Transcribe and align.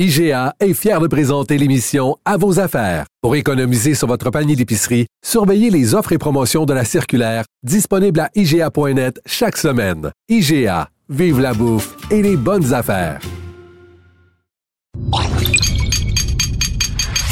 IGA 0.00 0.56
est 0.58 0.74
fier 0.74 0.98
de 0.98 1.06
présenter 1.06 1.56
l'émission 1.56 2.16
À 2.24 2.36
vos 2.36 2.58
affaires. 2.58 3.06
Pour 3.22 3.36
économiser 3.36 3.94
sur 3.94 4.08
votre 4.08 4.28
panier 4.30 4.56
d'épicerie, 4.56 5.06
surveillez 5.24 5.70
les 5.70 5.94
offres 5.94 6.10
et 6.10 6.18
promotions 6.18 6.64
de 6.64 6.74
la 6.74 6.84
circulaire 6.84 7.44
disponible 7.62 8.18
à 8.18 8.28
IGA.net 8.34 9.20
chaque 9.24 9.56
semaine. 9.56 10.10
IGA, 10.28 10.88
vive 11.08 11.38
la 11.38 11.54
bouffe 11.54 11.94
et 12.10 12.22
les 12.22 12.36
bonnes 12.36 12.74
affaires. 12.74 13.20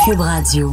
Cube 0.05 0.21
Radio. 0.21 0.73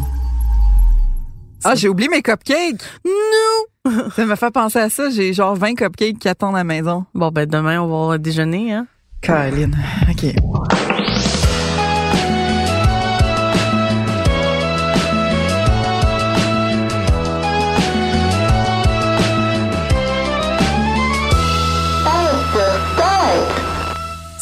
Ah, 1.64 1.74
j'ai 1.74 1.90
oublié 1.90 2.08
mes 2.08 2.21
cupcakes. 2.21 2.84
Non! 3.04 4.02
Ça 4.16 4.28
me 4.28 4.36
fait 4.36 4.52
penser 4.52 4.78
à 4.78 4.92
ça. 4.92 5.10
J'ai 5.10 5.34
genre 5.34 5.56
20 5.56 5.74
cupcakes 5.74 6.20
qui 6.20 6.30
attendent 6.30 6.54
à 6.54 6.60
la 6.60 6.64
maison. 6.66 7.06
Bon, 7.16 7.30
ben 7.30 7.50
demain, 7.50 7.82
on 7.82 8.10
va 8.10 8.20
déjeuner, 8.20 8.74
hein? 8.74 8.86
Caroline. 9.21 9.76
OK. 10.08 10.36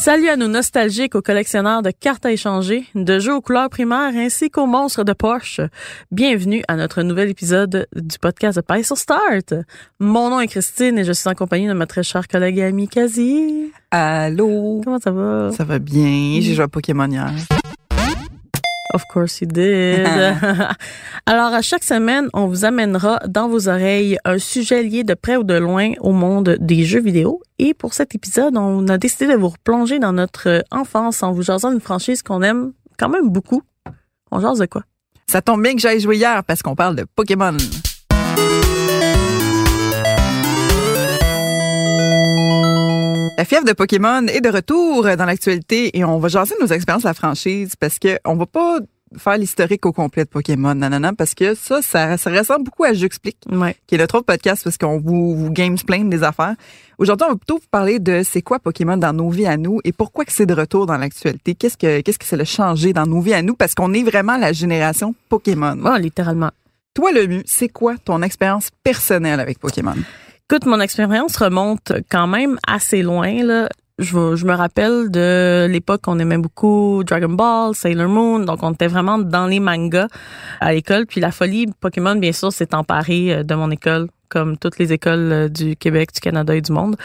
Salut 0.08 0.30
à 0.30 0.36
nos 0.36 0.48
nostalgiques, 0.48 1.14
aux 1.16 1.20
collectionneurs 1.20 1.82
de 1.82 1.90
cartes 1.90 2.24
à 2.24 2.32
échanger, 2.32 2.86
de 2.94 3.18
jeux 3.18 3.34
aux 3.34 3.42
couleurs 3.42 3.68
primaires 3.68 4.14
ainsi 4.16 4.48
qu'aux 4.48 4.64
monstres 4.64 5.04
de 5.04 5.12
poche. 5.12 5.60
Bienvenue 6.10 6.62
à 6.66 6.76
notre 6.76 7.02
nouvel 7.02 7.28
épisode 7.28 7.86
du 7.94 8.18
podcast 8.18 8.56
de 8.56 8.62
Pie 8.62 8.84
sur 8.84 8.96
Start. 8.96 9.52
Mon 10.00 10.30
nom 10.30 10.40
est 10.40 10.46
Christine 10.46 10.96
et 10.96 11.04
je 11.04 11.12
suis 11.12 11.28
en 11.28 11.34
compagnie 11.34 11.68
de 11.68 11.74
ma 11.74 11.84
très 11.84 12.02
chère 12.02 12.26
collègue 12.26 12.56
et 12.56 12.64
amie 12.64 12.88
Kazi. 12.88 13.70
Allô? 13.90 14.80
Comment 14.82 14.98
ça 14.98 15.10
va? 15.10 15.50
Ça 15.52 15.64
va 15.64 15.78
bien. 15.78 16.40
J'ai 16.40 16.54
joué 16.54 16.64
à 16.64 16.68
Pokémon 16.68 17.10
hier. 17.10 17.30
Of 18.94 19.04
course 19.12 19.40
you 19.40 19.46
did. 19.46 20.06
Alors, 21.26 21.52
à 21.52 21.60
chaque 21.62 21.84
semaine, 21.84 22.28
on 22.32 22.46
vous 22.46 22.64
amènera 22.64 23.20
dans 23.26 23.48
vos 23.48 23.68
oreilles 23.68 24.18
un 24.24 24.38
sujet 24.38 24.82
lié 24.82 25.04
de 25.04 25.14
près 25.14 25.36
ou 25.36 25.44
de 25.44 25.54
loin 25.54 25.92
au 26.00 26.12
monde 26.12 26.56
des 26.58 26.84
jeux 26.84 27.00
vidéo. 27.00 27.42
Et 27.58 27.74
pour 27.74 27.92
cet 27.92 28.14
épisode, 28.14 28.56
on 28.56 28.88
a 28.88 28.96
décidé 28.96 29.26
de 29.26 29.36
vous 29.36 29.48
replonger 29.48 29.98
dans 29.98 30.12
notre 30.12 30.64
enfance 30.70 31.22
en 31.22 31.32
vous 31.32 31.42
jasant 31.42 31.70
d'une 31.70 31.80
franchise 31.80 32.22
qu'on 32.22 32.42
aime 32.42 32.72
quand 32.98 33.10
même 33.10 33.28
beaucoup. 33.28 33.62
On 34.30 34.40
jase 34.40 34.58
de 34.58 34.66
quoi? 34.66 34.82
Ça 35.26 35.42
tombe 35.42 35.62
bien 35.62 35.74
que 35.74 35.80
j'aille 35.80 36.00
jouer 36.00 36.16
hier 36.16 36.42
parce 36.44 36.62
qu'on 36.62 36.74
parle 36.74 36.96
de 36.96 37.04
Pokémon. 37.14 37.56
La 43.38 43.44
fièvre 43.44 43.64
de 43.64 43.72
Pokémon 43.72 44.26
est 44.26 44.40
de 44.40 44.48
retour 44.48 45.04
dans 45.16 45.24
l'actualité 45.24 45.96
et 45.96 46.02
on 46.04 46.18
va 46.18 46.26
jaser 46.26 46.56
nos 46.60 46.66
expériences 46.66 47.04
à 47.04 47.10
la 47.10 47.14
franchise 47.14 47.74
parce 47.78 48.00
que 48.00 48.18
on 48.24 48.34
va 48.34 48.46
pas 48.46 48.80
faire 49.16 49.38
l'historique 49.38 49.86
au 49.86 49.92
complet 49.92 50.24
de 50.24 50.28
Pokémon, 50.28 50.74
nanana, 50.74 51.12
parce 51.12 51.34
que 51.36 51.54
ça, 51.54 51.80
ça, 51.80 52.16
ça 52.18 52.30
ressemble 52.30 52.64
beaucoup 52.64 52.82
à 52.82 52.92
J'explique, 52.92 53.38
Ouais. 53.48 53.76
qui 53.86 53.94
est 53.94 53.98
notre 53.98 54.16
autre 54.16 54.26
podcast 54.26 54.64
parce 54.64 54.76
qu'on 54.76 54.98
vous, 54.98 55.36
vous 55.36 55.50
gamesplain 55.52 56.04
des 56.06 56.24
affaires. 56.24 56.56
Aujourd'hui, 56.98 57.26
on 57.28 57.30
va 57.30 57.36
plutôt 57.36 57.58
vous 57.58 57.68
parler 57.70 58.00
de 58.00 58.22
c'est 58.24 58.42
quoi 58.42 58.58
Pokémon 58.58 58.96
dans 58.96 59.12
nos 59.12 59.30
vies 59.30 59.46
à 59.46 59.56
nous 59.56 59.78
et 59.84 59.92
pourquoi 59.92 60.24
que 60.24 60.32
c'est 60.32 60.44
de 60.44 60.54
retour 60.54 60.86
dans 60.86 60.96
l'actualité. 60.98 61.54
Qu'est-ce 61.54 61.76
que 61.78 62.00
qu'est-ce 62.00 62.18
que 62.18 62.26
c'est 62.26 62.36
le 62.36 62.44
changer 62.44 62.92
dans 62.92 63.06
nos 63.06 63.20
vies 63.20 63.34
à 63.34 63.42
nous 63.42 63.54
parce 63.54 63.76
qu'on 63.76 63.94
est 63.94 64.02
vraiment 64.02 64.36
la 64.36 64.52
génération 64.52 65.14
Pokémon? 65.28 65.78
Oh, 65.84 65.96
littéralement. 65.96 66.50
Toi, 66.92 67.12
le 67.12 67.28
mieux, 67.28 67.42
c'est 67.46 67.68
quoi 67.68 67.94
ton 68.04 68.20
expérience 68.22 68.70
personnelle 68.82 69.38
avec 69.38 69.60
Pokémon? 69.60 69.94
Écoute, 70.50 70.64
mon 70.64 70.80
expérience 70.80 71.36
remonte 71.36 71.92
quand 72.10 72.26
même 72.26 72.58
assez 72.66 73.02
loin. 73.02 73.44
Là. 73.44 73.68
Je, 73.98 74.34
je 74.34 74.46
me 74.46 74.54
rappelle 74.54 75.10
de 75.10 75.66
l'époque 75.68 76.00
qu'on 76.00 76.18
aimait 76.18 76.38
beaucoup 76.38 77.02
Dragon 77.04 77.28
Ball, 77.28 77.74
Sailor 77.74 78.08
Moon, 78.08 78.38
donc 78.38 78.62
on 78.62 78.72
était 78.72 78.86
vraiment 78.86 79.18
dans 79.18 79.46
les 79.46 79.60
mangas 79.60 80.08
à 80.60 80.72
l'école. 80.72 81.04
Puis 81.04 81.20
la 81.20 81.32
folie 81.32 81.66
Pokémon, 81.80 82.14
bien 82.14 82.32
sûr, 82.32 82.50
s'est 82.50 82.74
emparée 82.74 83.34
euh, 83.34 83.42
de 83.42 83.54
mon 83.54 83.70
école, 83.70 84.08
comme 84.30 84.56
toutes 84.56 84.78
les 84.78 84.90
écoles 84.94 85.32
euh, 85.32 85.48
du 85.50 85.76
Québec, 85.76 86.14
du 86.14 86.20
Canada 86.20 86.56
et 86.56 86.62
du 86.62 86.72
monde. 86.72 86.96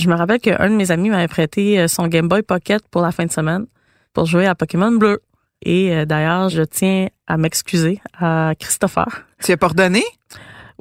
Je 0.00 0.08
me 0.08 0.16
rappelle 0.16 0.40
qu'un 0.40 0.68
de 0.68 0.74
mes 0.74 0.90
amis 0.90 1.10
m'avait 1.10 1.28
prêté 1.28 1.78
euh, 1.78 1.86
son 1.86 2.08
Game 2.08 2.26
Boy 2.26 2.42
Pocket 2.42 2.82
pour 2.90 3.02
la 3.02 3.12
fin 3.12 3.24
de 3.24 3.30
semaine 3.30 3.66
pour 4.14 4.26
jouer 4.26 4.46
à 4.46 4.56
Pokémon 4.56 4.90
Bleu. 4.90 5.20
Et 5.62 6.06
d'ailleurs, 6.06 6.48
je 6.48 6.62
tiens 6.62 7.08
à 7.28 7.36
m'excuser 7.36 8.00
à 8.18 8.54
Christopher. 8.58 9.26
Tu 9.44 9.52
as 9.52 9.58
pas 9.58 9.68
redonné? 9.68 10.02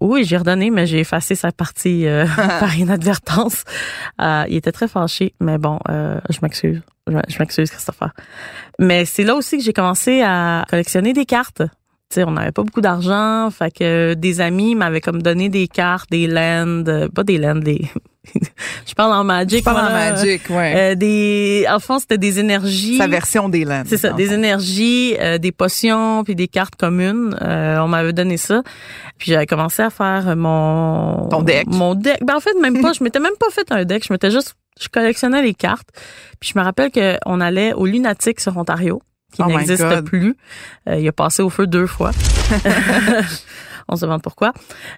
Oui, 0.02 0.24
j'ai 0.24 0.38
redonné, 0.38 0.70
mais 0.70 0.88
j'ai 0.88 1.00
effacé 1.00 1.36
sa 1.36 1.52
partie 1.52 2.08
euh, 2.08 2.26
par 2.60 2.78
inadvertance. 2.78 3.64
Euh, 4.22 4.46
il 4.48 4.56
était 4.56 4.72
très 4.72 4.88
fâché, 4.88 5.34
mais 5.40 5.58
bon, 5.58 5.80
euh, 5.90 6.20
je 6.30 6.40
m'excuse. 6.42 6.82
Je, 7.08 7.18
je 7.28 7.40
m'excuse, 7.40 7.70
Christopher. 7.70 8.14
Mais 8.80 9.06
c'est 9.06 9.24
là 9.24 9.36
aussi 9.36 9.58
que 9.58 9.64
j'ai 9.64 9.74
commencé 9.74 10.22
à 10.22 10.66
collectionner 10.70 11.14
des 11.14 11.26
cartes. 11.26 11.64
Tu 12.10 12.16
sais, 12.16 12.24
on 12.24 12.32
n'avait 12.32 12.52
pas 12.52 12.64
beaucoup 12.64 12.82
d'argent, 12.82 13.52
fait 13.52 13.72
que 13.72 14.16
des 14.16 14.42
amis 14.42 14.74
m'avaient 14.74 15.02
comme 15.02 15.22
donné 15.22 15.48
des 15.48 15.68
cartes, 15.68 16.10
des 16.10 16.26
lands, 16.26 16.84
euh, 16.88 17.08
pas 17.08 17.24
des 17.24 17.38
lands, 17.38 17.54
des... 17.54 17.88
je 18.86 18.94
parle 18.94 19.14
en 19.14 19.24
Magic. 19.24 19.64
Pas 19.64 19.74
dans 19.74 19.82
voilà. 19.82 20.12
Magic, 20.12 20.42
ouais. 20.50 20.74
Euh, 20.76 20.96
des... 20.96 21.66
En 21.70 21.80
fond, 21.80 22.00
c'était 22.00 22.18
des 22.18 22.40
énergies. 22.40 22.98
Sa 22.98 23.08
version 23.08 23.50
des. 23.50 23.66
C'est 23.86 23.98
ça, 23.98 24.12
des 24.12 24.28
fond. 24.28 24.34
énergies, 24.34 25.16
euh, 25.20 25.38
des 25.38 25.52
potions, 25.52 26.24
puis 26.24 26.36
des 26.36 26.48
cartes 26.48 26.76
communes. 26.76 27.36
Euh, 27.42 27.80
on 27.80 27.88
m'avait 27.88 28.14
donné 28.14 28.38
ça. 28.38 28.62
Puis 29.18 29.32
j'avais 29.32 29.46
commencé 29.48 29.82
à 29.82 29.90
faire 29.90 30.36
mon 30.36 31.28
Ton 31.30 31.42
deck. 31.42 31.68
Mon 31.68 31.96
deck. 31.96 32.20
Ben 32.24 32.36
en 32.36 32.40
fait 32.40 32.54
même 32.62 32.82
pas. 32.82 32.94
je 32.94 33.04
m'étais 33.04 33.20
même 33.20 33.36
pas 33.40 33.50
fait 33.52 33.72
un 33.72 33.86
deck. 33.86 34.06
Je 34.06 34.14
m'étais 34.14 34.32
juste, 34.32 34.56
je 34.80 34.90
collectionnais 34.90 35.42
les 35.42 35.54
cartes. 35.54 35.90
Puis 36.40 36.52
je 36.54 36.60
me 36.60 36.64
rappelle 36.64 36.92
que 36.92 37.18
on 37.26 37.40
allait 37.42 37.74
au 37.74 37.86
Lunatic 37.86 38.40
sur 38.40 38.56
Ontario, 38.58 39.02
qui 39.34 39.42
Oh 39.44 39.48
n'existe 39.48 40.02
plus. 40.02 40.36
Euh, 40.88 40.98
il 41.00 41.08
a 41.08 41.12
passé 41.12 41.42
au 41.42 41.50
feu 41.50 41.68
deux 41.68 41.88
fois. 41.88 42.12
on 43.88 43.96
se 43.96 44.02
demande 44.02 44.22
pourquoi. 44.22 44.54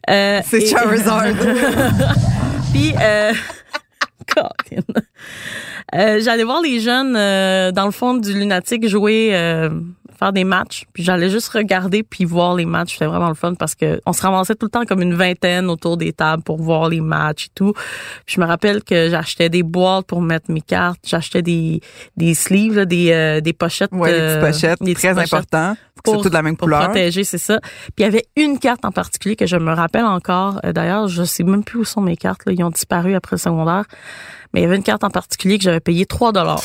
Euh, 0.09 0.41
C'est 0.45 0.65
Charizard. 0.65 1.23
puis, 2.71 2.93
euh. 3.01 3.33
Euh, 5.93 6.21
j'allais 6.21 6.45
voir 6.45 6.61
les 6.61 6.79
jeunes 6.79 7.17
euh, 7.17 7.73
dans 7.73 7.83
le 7.83 7.91
fond 7.91 8.13
du 8.13 8.33
lunatique 8.33 8.87
jouer, 8.87 9.31
euh, 9.33 9.69
faire 10.21 10.33
des 10.33 10.43
matchs. 10.43 10.85
Puis 10.93 11.03
j'allais 11.03 11.29
juste 11.29 11.49
regarder 11.49 12.03
puis 12.03 12.25
voir 12.25 12.55
les 12.55 12.65
matchs. 12.65 12.93
C'était 12.93 13.07
vraiment 13.07 13.29
le 13.29 13.33
fun 13.33 13.55
parce 13.55 13.73
que 13.73 13.99
on 14.05 14.13
se 14.13 14.21
ramassait 14.21 14.53
tout 14.53 14.67
le 14.67 14.69
temps 14.69 14.85
comme 14.85 15.01
une 15.01 15.15
vingtaine 15.15 15.67
autour 15.67 15.97
des 15.97 16.13
tables 16.13 16.43
pour 16.43 16.61
voir 16.61 16.89
les 16.89 17.01
matchs 17.01 17.47
et 17.47 17.51
tout. 17.55 17.73
Puis 18.25 18.35
je 18.35 18.41
me 18.41 18.45
rappelle 18.45 18.83
que 18.83 19.09
j'achetais 19.09 19.49
des 19.49 19.63
boîtes 19.63 20.05
pour 20.05 20.21
mettre 20.21 20.51
mes 20.51 20.61
cartes. 20.61 20.99
J'achetais 21.05 21.41
des 21.41 21.81
des 22.17 22.35
sleeves, 22.35 22.75
là, 22.75 22.85
des 22.85 23.11
euh, 23.11 23.41
des 23.41 23.53
pochettes. 23.53 23.91
Ouais, 23.91 24.11
les 24.11 24.19
euh, 24.19 24.41
petites 24.41 24.61
pochettes, 24.61 24.83
des 24.83 24.93
très 24.93 25.13
petites 25.15 25.31
pochettes 25.31 25.53
important. 25.53 25.75
Que 26.03 26.11
c'est 26.11 26.21
tout 26.23 26.29
de 26.29 26.33
la 26.33 26.41
même 26.41 26.57
pour 26.57 26.65
couleur. 26.65 26.85
protéger, 26.85 27.23
c'est 27.23 27.37
ça. 27.37 27.59
Puis 27.61 27.93
il 27.99 28.03
y 28.03 28.05
avait 28.05 28.25
une 28.35 28.57
carte 28.59 28.85
en 28.85 28.91
particulier 28.91 29.35
que 29.35 29.45
je 29.45 29.57
me 29.57 29.73
rappelle 29.73 30.05
encore. 30.05 30.59
Euh, 30.65 30.71
D'ailleurs, 30.73 31.07
je 31.07 31.23
sais 31.23 31.43
même 31.43 31.63
plus 31.63 31.79
où 31.79 31.83
sont 31.83 32.01
mes 32.01 32.17
cartes. 32.17 32.45
Là. 32.45 32.53
Ils 32.53 32.63
ont 32.63 32.69
disparu 32.69 33.13
après 33.13 33.35
le 33.35 33.39
secondaire. 33.39 33.85
Mais 34.53 34.61
il 34.61 34.63
y 34.63 34.65
avait 34.65 34.77
une 34.77 34.83
carte 34.83 35.03
en 35.03 35.09
particulier 35.09 35.57
que 35.57 35.63
j'avais 35.63 35.79
payé 35.79 36.05
3 36.05 36.31
dollars. 36.31 36.61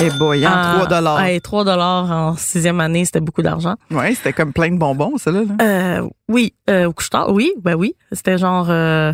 Et 0.00 0.10
boy, 0.10 0.44
hein, 0.44 0.74
3 0.76 0.86
dollars. 0.86 1.22
3 1.42 1.64
dollars 1.64 2.10
en 2.10 2.36
sixième 2.36 2.80
année, 2.80 3.04
c'était 3.04 3.20
beaucoup 3.20 3.42
d'argent. 3.42 3.76
Ouais, 3.90 4.14
c'était 4.14 4.32
comme 4.32 4.52
plein 4.52 4.70
de 4.70 4.78
bonbons, 4.78 5.18
ça, 5.18 5.30
là. 5.30 5.42
Euh, 5.60 6.08
oui, 6.28 6.54
euh, 6.68 6.86
au 6.86 6.92
couche-tard, 6.92 7.30
oui, 7.32 7.52
ben 7.60 7.74
oui. 7.74 7.94
C'était 8.12 8.38
genre 8.38 8.66
euh, 8.70 9.12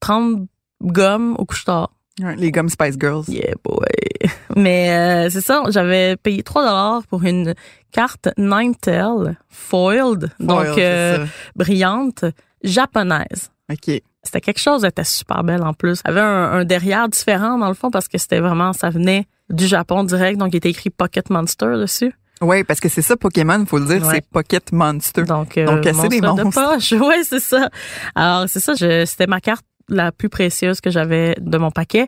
30 0.00 0.46
gommes 0.82 1.34
au 1.38 1.44
couche-tard. 1.44 1.90
Ouais, 2.20 2.34
les 2.36 2.50
gommes 2.50 2.68
Spice 2.68 2.96
Girls. 2.98 3.24
Yeah, 3.28 3.54
boy. 3.64 3.86
Mais 4.56 4.90
euh, 4.90 5.30
c'est 5.30 5.40
ça, 5.40 5.62
j'avais 5.68 6.16
payé 6.16 6.42
3 6.42 6.62
dollars 6.62 7.02
pour 7.08 7.22
une 7.24 7.54
carte 7.92 8.28
Ninetale 8.36 9.36
foiled, 9.48 10.30
donc 10.40 10.64
Foil, 10.64 10.74
euh, 10.78 11.26
brillante, 11.56 12.24
japonaise. 12.62 13.50
OK. 13.70 14.02
C'était 14.24 14.40
quelque 14.40 14.60
chose, 14.60 14.82
elle 14.82 14.90
était 14.90 15.04
super 15.04 15.44
belle 15.44 15.62
en 15.62 15.72
plus. 15.74 16.00
Elle 16.04 16.18
avait 16.18 16.26
un, 16.26 16.52
un 16.52 16.64
derrière 16.64 17.08
différent 17.08 17.56
dans 17.56 17.68
le 17.68 17.74
fond 17.74 17.90
parce 17.90 18.08
que 18.08 18.18
c'était 18.18 18.40
vraiment, 18.40 18.72
ça 18.72 18.90
venait 18.90 19.26
du 19.50 19.66
Japon 19.66 20.04
direct, 20.04 20.38
donc 20.38 20.50
il 20.52 20.56
était 20.58 20.70
écrit 20.70 20.90
Pocket 20.90 21.30
Monster 21.30 21.76
dessus. 21.78 22.12
Ouais, 22.40 22.62
parce 22.62 22.78
que 22.78 22.88
c'est 22.88 23.02
ça, 23.02 23.16
Pokémon, 23.16 23.64
faut 23.66 23.78
le 23.78 23.86
dire, 23.86 24.06
Ouais. 24.06 24.14
c'est 24.16 24.24
Pocket 24.30 24.70
Monster. 24.72 25.24
Donc, 25.24 25.58
euh, 25.58 25.66
Donc, 25.66 25.80
casser 25.82 26.08
des 26.08 26.20
monstre 26.20 26.36
de 26.36 26.42
monstres. 26.44 26.74
poche. 26.74 26.92
Ouais, 27.00 27.22
c'est 27.24 27.40
ça. 27.40 27.68
Alors, 28.14 28.48
c'est 28.48 28.60
ça, 28.60 28.74
je- 28.78 29.04
c'était 29.06 29.26
ma 29.26 29.40
carte 29.40 29.64
la 29.90 30.12
plus 30.12 30.28
précieuse 30.28 30.80
que 30.82 30.90
j'avais 30.90 31.34
de 31.40 31.56
mon 31.58 31.70
paquet. 31.70 32.06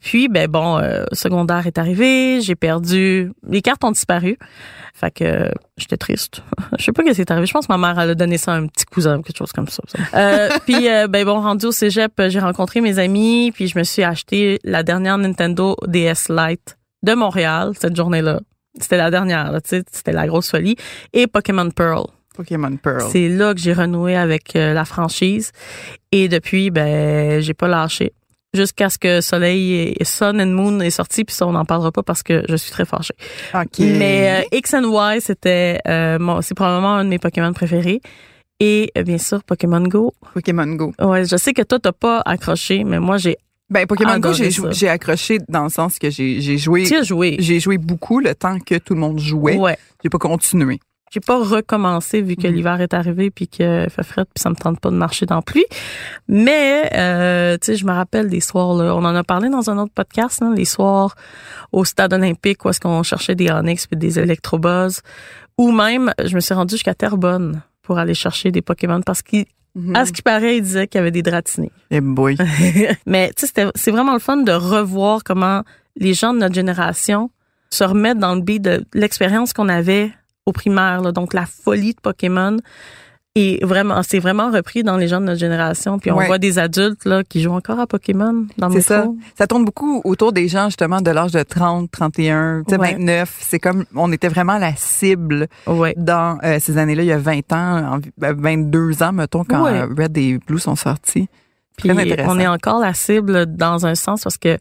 Puis, 0.00 0.28
ben 0.28 0.48
bon, 0.48 0.78
euh, 0.78 1.04
secondaire 1.12 1.66
est 1.66 1.76
arrivé, 1.76 2.40
j'ai 2.40 2.54
perdu, 2.54 3.32
les 3.48 3.62
cartes 3.62 3.82
ont 3.84 3.90
disparu. 3.90 4.38
Fait 4.94 5.10
que 5.10 5.24
euh, 5.24 5.50
j'étais 5.76 5.96
triste. 5.98 6.42
Je 6.78 6.84
sais 6.84 6.92
pas 6.92 7.02
qu'est-ce 7.02 7.16
qui 7.16 7.20
est 7.22 7.30
arrivé. 7.30 7.46
Je 7.46 7.52
pense 7.52 7.66
que 7.66 7.72
ma 7.72 7.78
mère 7.78 8.00
elle 8.00 8.10
a 8.10 8.14
donné 8.14 8.38
ça 8.38 8.52
à 8.52 8.56
un 8.56 8.66
petit 8.68 8.86
cousin, 8.86 9.20
quelque 9.20 9.36
chose 9.36 9.52
comme 9.52 9.68
ça. 9.68 9.82
ça. 9.88 9.98
Euh, 10.14 10.48
puis 10.64 10.88
euh, 10.88 11.06
ben 11.08 11.24
bon, 11.26 11.40
rendu 11.40 11.66
au 11.66 11.72
cégep, 11.72 12.12
j'ai 12.28 12.38
rencontré 12.40 12.80
mes 12.80 12.98
amis, 12.98 13.50
puis 13.52 13.66
je 13.66 13.76
me 13.78 13.82
suis 13.84 14.04
acheté 14.04 14.58
la 14.64 14.82
dernière 14.84 15.18
Nintendo 15.18 15.76
DS 15.86 16.28
Lite 16.30 16.78
de 17.06 17.14
Montréal 17.14 17.72
cette 17.80 17.96
journée-là. 17.96 18.40
C'était 18.78 18.98
la 18.98 19.10
dernière, 19.10 19.50
là, 19.52 19.60
tu 19.62 19.70
sais, 19.70 19.82
c'était 19.90 20.12
la 20.12 20.26
grosse 20.26 20.50
folie. 20.50 20.76
Et 21.14 21.26
Pokémon 21.26 21.70
Pearl. 21.70 22.04
Pokémon 22.36 22.76
Pearl. 22.76 23.04
C'est 23.10 23.30
là 23.30 23.54
que 23.54 23.60
j'ai 23.60 23.72
renoué 23.72 24.14
avec 24.14 24.54
euh, 24.56 24.74
la 24.74 24.84
franchise 24.84 25.52
et 26.12 26.28
depuis 26.28 26.70
ben 26.70 27.40
j'ai 27.40 27.54
pas 27.54 27.68
lâché. 27.68 28.12
jusqu'à 28.52 28.88
ce 28.90 28.98
que 28.98 29.20
Soleil 29.22 29.94
et 29.98 30.04
Sun 30.04 30.40
and 30.40 30.46
Moon 30.58 30.80
est 30.80 30.90
sorti, 30.90 31.24
puis 31.24 31.34
ça, 31.34 31.46
on 31.46 31.52
n'en 31.52 31.64
parlera 31.64 31.92
pas 31.92 32.02
parce 32.02 32.22
que 32.22 32.42
je 32.48 32.56
suis 32.56 32.70
très 32.70 32.84
fâchée. 32.84 33.14
OK. 33.54 33.78
Mais 33.80 34.44
euh, 34.52 34.56
X 34.58 34.74
and 34.74 34.84
Y, 34.84 35.20
c'était 35.22 35.78
euh, 35.88 36.18
mon- 36.18 36.42
c'est 36.42 36.54
probablement 36.54 36.94
un 36.96 37.04
de 37.04 37.08
mes 37.10 37.18
Pokémon 37.18 37.52
préférés. 37.54 38.00
Et 38.60 38.90
euh, 38.96 39.02
bien 39.02 39.18
sûr, 39.18 39.42
Pokémon 39.44 39.82
Go. 39.82 40.14
Pokémon 40.34 40.66
Go. 40.74 40.92
Ouais, 41.00 41.24
je 41.26 41.36
sais 41.36 41.52
que 41.52 41.62
toi, 41.62 41.78
t'as 41.78 41.92
pas 41.92 42.22
accroché, 42.24 42.84
mais 42.84 42.98
moi, 43.00 43.18
j'ai 43.18 43.36
Ben, 43.68 43.86
Pokémon 43.86 44.18
Go, 44.20 44.30
j'ai 44.32 44.88
accroché 44.88 45.38
dans 45.48 45.64
le 45.64 45.70
sens 45.70 45.98
que 45.98 46.08
j'ai 46.10 46.58
joué. 46.58 46.84
tu 46.84 46.96
as 46.96 47.02
joué. 47.02 47.36
J'ai 47.40 47.58
joué 47.60 47.78
beaucoup 47.78 48.20
le 48.20 48.34
temps 48.34 48.58
que 48.60 48.76
tout 48.76 48.94
le 48.94 49.00
monde 49.00 49.18
jouait. 49.18 49.56
Ouais. 49.56 49.76
J'ai 50.02 50.08
pas 50.10 50.18
continué. 50.18 50.78
J'ai 51.12 51.20
pas 51.20 51.38
recommencé 51.38 52.20
vu 52.20 52.34
que 52.36 52.46
Mhm. 52.48 52.54
l'hiver 52.54 52.80
est 52.80 52.92
arrivé 52.92 53.30
puis 53.30 53.46
que 53.48 53.86
fait 53.88 54.02
fret 54.02 54.24
puis 54.24 54.42
ça 54.42 54.50
me 54.50 54.56
tente 54.56 54.80
pas 54.80 54.90
de 54.90 54.96
marcher 54.96 55.24
dans 55.24 55.36
la 55.36 55.42
pluie. 55.42 55.64
Mais 56.28 56.90
euh, 56.94 57.56
tu 57.60 57.66
sais, 57.66 57.76
je 57.76 57.86
me 57.86 57.92
rappelle 57.92 58.28
des 58.28 58.40
soirs 58.40 58.74
là, 58.74 58.94
on 58.94 59.04
en 59.04 59.14
a 59.14 59.22
parlé 59.24 59.48
dans 59.48 59.70
un 59.70 59.78
autre 59.78 59.92
podcast, 59.94 60.40
là, 60.40 60.52
les 60.54 60.64
soirs 60.64 61.14
au 61.72 61.84
stade 61.84 62.12
olympique 62.12 62.64
où 62.64 62.70
est-ce 62.70 62.80
qu'on 62.80 63.02
cherchait 63.04 63.36
des 63.36 63.50
Onyx 63.50 63.86
puis 63.86 63.96
des 63.96 64.18
Electrobuzz 64.18 65.00
ou 65.58 65.70
même 65.70 66.12
je 66.24 66.34
me 66.34 66.40
suis 66.40 66.54
rendue 66.54 66.74
jusqu'à 66.74 66.94
Terrebonne 66.94 67.62
pour 67.82 67.98
aller 67.98 68.14
chercher 68.14 68.50
des 68.50 68.60
Pokémon 68.62 69.00
parce 69.00 69.22
Mhm. 69.76 70.06
ce 70.06 70.12
qui 70.12 70.22
paraît, 70.22 70.56
il 70.56 70.62
disait 70.62 70.86
qu'il 70.88 70.98
y 70.98 71.02
avait 71.02 71.10
des 71.10 71.22
dratinés. 71.22 71.70
Eh 71.90 72.00
boy. 72.00 72.36
Mais 73.06 73.28
tu 73.28 73.40
sais, 73.42 73.46
c'était- 73.48 73.70
c'est 73.74 73.90
vraiment 73.90 74.14
le 74.14 74.18
fun 74.18 74.38
de 74.38 74.52
revoir 74.52 75.22
comment 75.22 75.62
les 75.96 76.14
gens 76.14 76.32
de 76.34 76.38
notre 76.38 76.54
génération 76.54 77.30
se 77.70 77.84
remettent 77.84 78.18
dans 78.18 78.34
le 78.34 78.40
beat 78.40 78.62
de 78.62 78.84
l'expérience 78.94 79.52
qu'on 79.52 79.68
avait 79.68 80.10
au 80.46 80.52
primaire. 80.52 81.02
là. 81.02 81.12
Donc, 81.12 81.34
la 81.34 81.44
folie 81.46 81.94
de 81.94 82.00
Pokémon 82.00 82.56
est 83.36 83.64
vraiment, 83.64 84.02
c'est 84.02 84.18
vraiment 84.18 84.50
repris 84.50 84.82
dans 84.82 84.96
les 84.96 85.08
gens 85.08 85.20
de 85.20 85.26
notre 85.26 85.38
génération. 85.40 85.98
Puis 85.98 86.10
on 86.10 86.16
Ouais. 86.16 86.26
voit 86.26 86.38
des 86.38 86.58
adultes 86.58 87.04
là 87.04 87.22
qui 87.22 87.42
jouent 87.42 87.52
encore 87.52 87.78
à 87.80 87.86
Pokémon 87.86 88.46
dans 88.58 88.70
C'est 88.70 88.80
ça. 88.80 89.06
Ça 89.36 89.46
tourne 89.46 89.64
beaucoup 89.64 90.00
autour 90.04 90.32
des 90.32 90.48
gens, 90.48 90.66
justement, 90.66 91.00
de 91.00 91.10
l'âge 91.10 91.32
de 91.32 91.42
30, 91.42 91.90
31, 91.90 92.62
tu 92.66 92.74
sais, 92.74 92.80
Ouais. 92.80 92.92
29. 92.92 93.36
C'est 93.40 93.58
comme, 93.58 93.84
on 93.94 94.10
était 94.12 94.28
vraiment 94.28 94.58
la 94.58 94.74
cible 94.76 95.46
Ouais. 95.66 95.94
dans 95.96 96.38
euh, 96.44 96.58
ces 96.60 96.78
années-là, 96.78 97.02
il 97.02 97.08
y 97.08 97.12
a 97.12 97.18
20 97.18 97.52
ans, 97.52 97.94
en- 97.96 98.00
ben, 98.18 98.34
22 98.38 99.02
ans, 99.02 99.12
mettons, 99.12 99.44
quand 99.44 99.66
euh, 99.66 99.86
Red 99.96 100.16
et 100.18 100.38
Blue 100.46 100.58
sont 100.58 100.76
sortis. 100.76 101.28
Puis 101.76 101.90
on 101.90 102.38
est 102.38 102.46
encore 102.46 102.80
la 102.80 102.94
cible 102.94 103.46
dans 103.46 103.86
un 103.86 103.94
sens 103.94 104.22
parce 104.22 104.38
que 104.38 104.58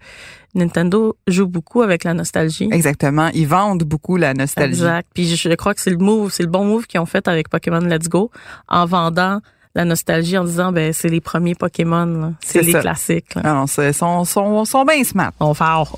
Nintendo 0.53 1.15
joue 1.27 1.47
beaucoup 1.47 1.81
avec 1.81 2.03
la 2.03 2.13
nostalgie. 2.13 2.69
Exactement. 2.71 3.29
Ils 3.33 3.47
vendent 3.47 3.83
beaucoup 3.83 4.15
la 4.17 4.33
nostalgie. 4.33 4.71
Exact. 4.79 5.07
Puis 5.13 5.35
je 5.35 5.53
crois 5.55 5.73
que 5.73 5.81
c'est 5.81 5.89
le 5.89 5.97
move, 5.97 6.31
c'est 6.31 6.43
le 6.43 6.49
bon 6.49 6.63
move 6.65 6.87
qu'ils 6.87 6.99
ont 6.99 7.05
fait 7.05 7.27
avec 7.27 7.49
Pokémon 7.49 7.79
Let's 7.79 8.07
Go 8.09 8.31
en 8.67 8.85
vendant 8.85 9.39
la 9.75 9.83
nostalgie 9.83 10.37
en 10.37 10.45
disant 10.45 10.71
ben 10.71 10.93
c'est 10.93 11.09
les 11.09 11.19
premiers 11.19 11.55
Pokémon, 11.55 12.33
c'est 12.41 12.61
les 12.61 12.71
ça. 12.71 12.79
classiques. 12.79 13.35
Là. 13.35 13.41
Non, 13.53 13.67
c'est- 13.67 13.91
sont, 13.91 14.23
sont, 14.23 14.63
sont 14.63 14.85
bien 14.85 15.03
smart. 15.03 15.31
On 15.41 15.53
fort. 15.53 15.95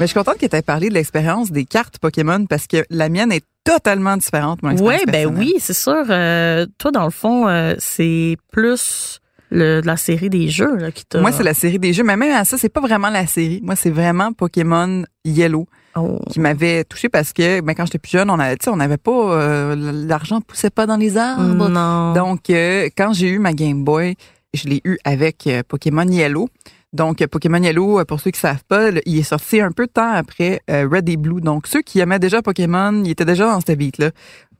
Mais 0.00 0.06
je 0.06 0.12
suis 0.12 0.18
contente 0.18 0.38
que 0.38 0.46
tu 0.46 0.56
aies 0.56 0.62
parlé 0.62 0.88
de 0.88 0.94
l'expérience 0.94 1.52
des 1.52 1.66
cartes 1.66 1.98
Pokémon 1.98 2.46
parce 2.46 2.66
que 2.66 2.84
la 2.88 3.10
mienne 3.10 3.30
est 3.32 3.44
totalement 3.64 4.16
différente, 4.16 4.62
mon 4.62 4.74
Ouais, 4.78 5.04
ben 5.06 5.26
oui, 5.36 5.52
c'est 5.58 5.74
sûr. 5.74 6.04
Euh, 6.08 6.66
toi 6.78 6.90
dans 6.90 7.04
le 7.04 7.10
fond, 7.10 7.46
euh, 7.46 7.74
c'est 7.78 8.38
plus 8.50 9.20
le, 9.50 9.82
de 9.82 9.86
la 9.86 9.98
série 9.98 10.30
des 10.30 10.48
jeux 10.48 10.74
là, 10.76 10.90
qui 10.90 11.04
t'a. 11.04 11.20
Moi, 11.20 11.32
c'est 11.32 11.42
la 11.42 11.52
série 11.52 11.78
des 11.78 11.92
jeux, 11.92 12.02
mais 12.02 12.16
même 12.16 12.34
à 12.34 12.46
ça, 12.46 12.56
c'est 12.56 12.70
pas 12.70 12.80
vraiment 12.80 13.10
la 13.10 13.26
série. 13.26 13.60
Moi, 13.62 13.76
c'est 13.76 13.90
vraiment 13.90 14.32
Pokémon 14.32 15.04
Yellow 15.24 15.66
Oh. 15.96 16.20
qui 16.30 16.38
m'avait 16.38 16.84
touché 16.84 17.08
parce 17.08 17.32
que 17.32 17.60
ben, 17.60 17.74
quand 17.74 17.84
j'étais 17.84 17.98
plus 17.98 18.12
jeune, 18.12 18.30
on 18.30 18.38
avait, 18.38 18.56
on 18.68 18.76
n'avait 18.76 18.96
pas 18.96 19.10
euh, 19.10 19.74
l'argent 20.06 20.40
poussait 20.40 20.70
pas 20.70 20.86
dans 20.86 20.96
les 20.96 21.16
arbres. 21.16 21.68
Non. 21.68 22.12
Donc, 22.14 22.42
quand 22.48 23.12
j'ai 23.12 23.28
eu 23.28 23.40
ma 23.40 23.52
Game 23.52 23.82
Boy, 23.82 24.14
je 24.54 24.68
l'ai 24.68 24.80
eu 24.84 24.98
avec 25.04 25.48
Pokémon 25.68 26.04
Yellow. 26.08 26.48
Donc, 26.92 27.24
Pokémon 27.26 27.62
Yellow, 27.62 28.00
euh, 28.00 28.04
pour 28.04 28.20
ceux 28.20 28.30
qui 28.30 28.40
savent 28.40 28.64
pas, 28.64 28.90
il 29.06 29.18
est 29.18 29.22
sorti 29.22 29.60
un 29.60 29.70
peu 29.70 29.86
de 29.86 29.92
temps 29.92 30.10
après 30.10 30.60
euh, 30.70 30.88
Red 30.90 31.08
et 31.08 31.16
Blue. 31.16 31.40
Donc, 31.40 31.66
ceux 31.66 31.82
qui 31.82 32.00
aimaient 32.00 32.18
déjà 32.18 32.42
Pokémon, 32.42 33.02
ils 33.04 33.10
étaient 33.10 33.24
déjà 33.24 33.46
dans 33.46 33.60
cette 33.60 33.78
beat-là. 33.78 34.10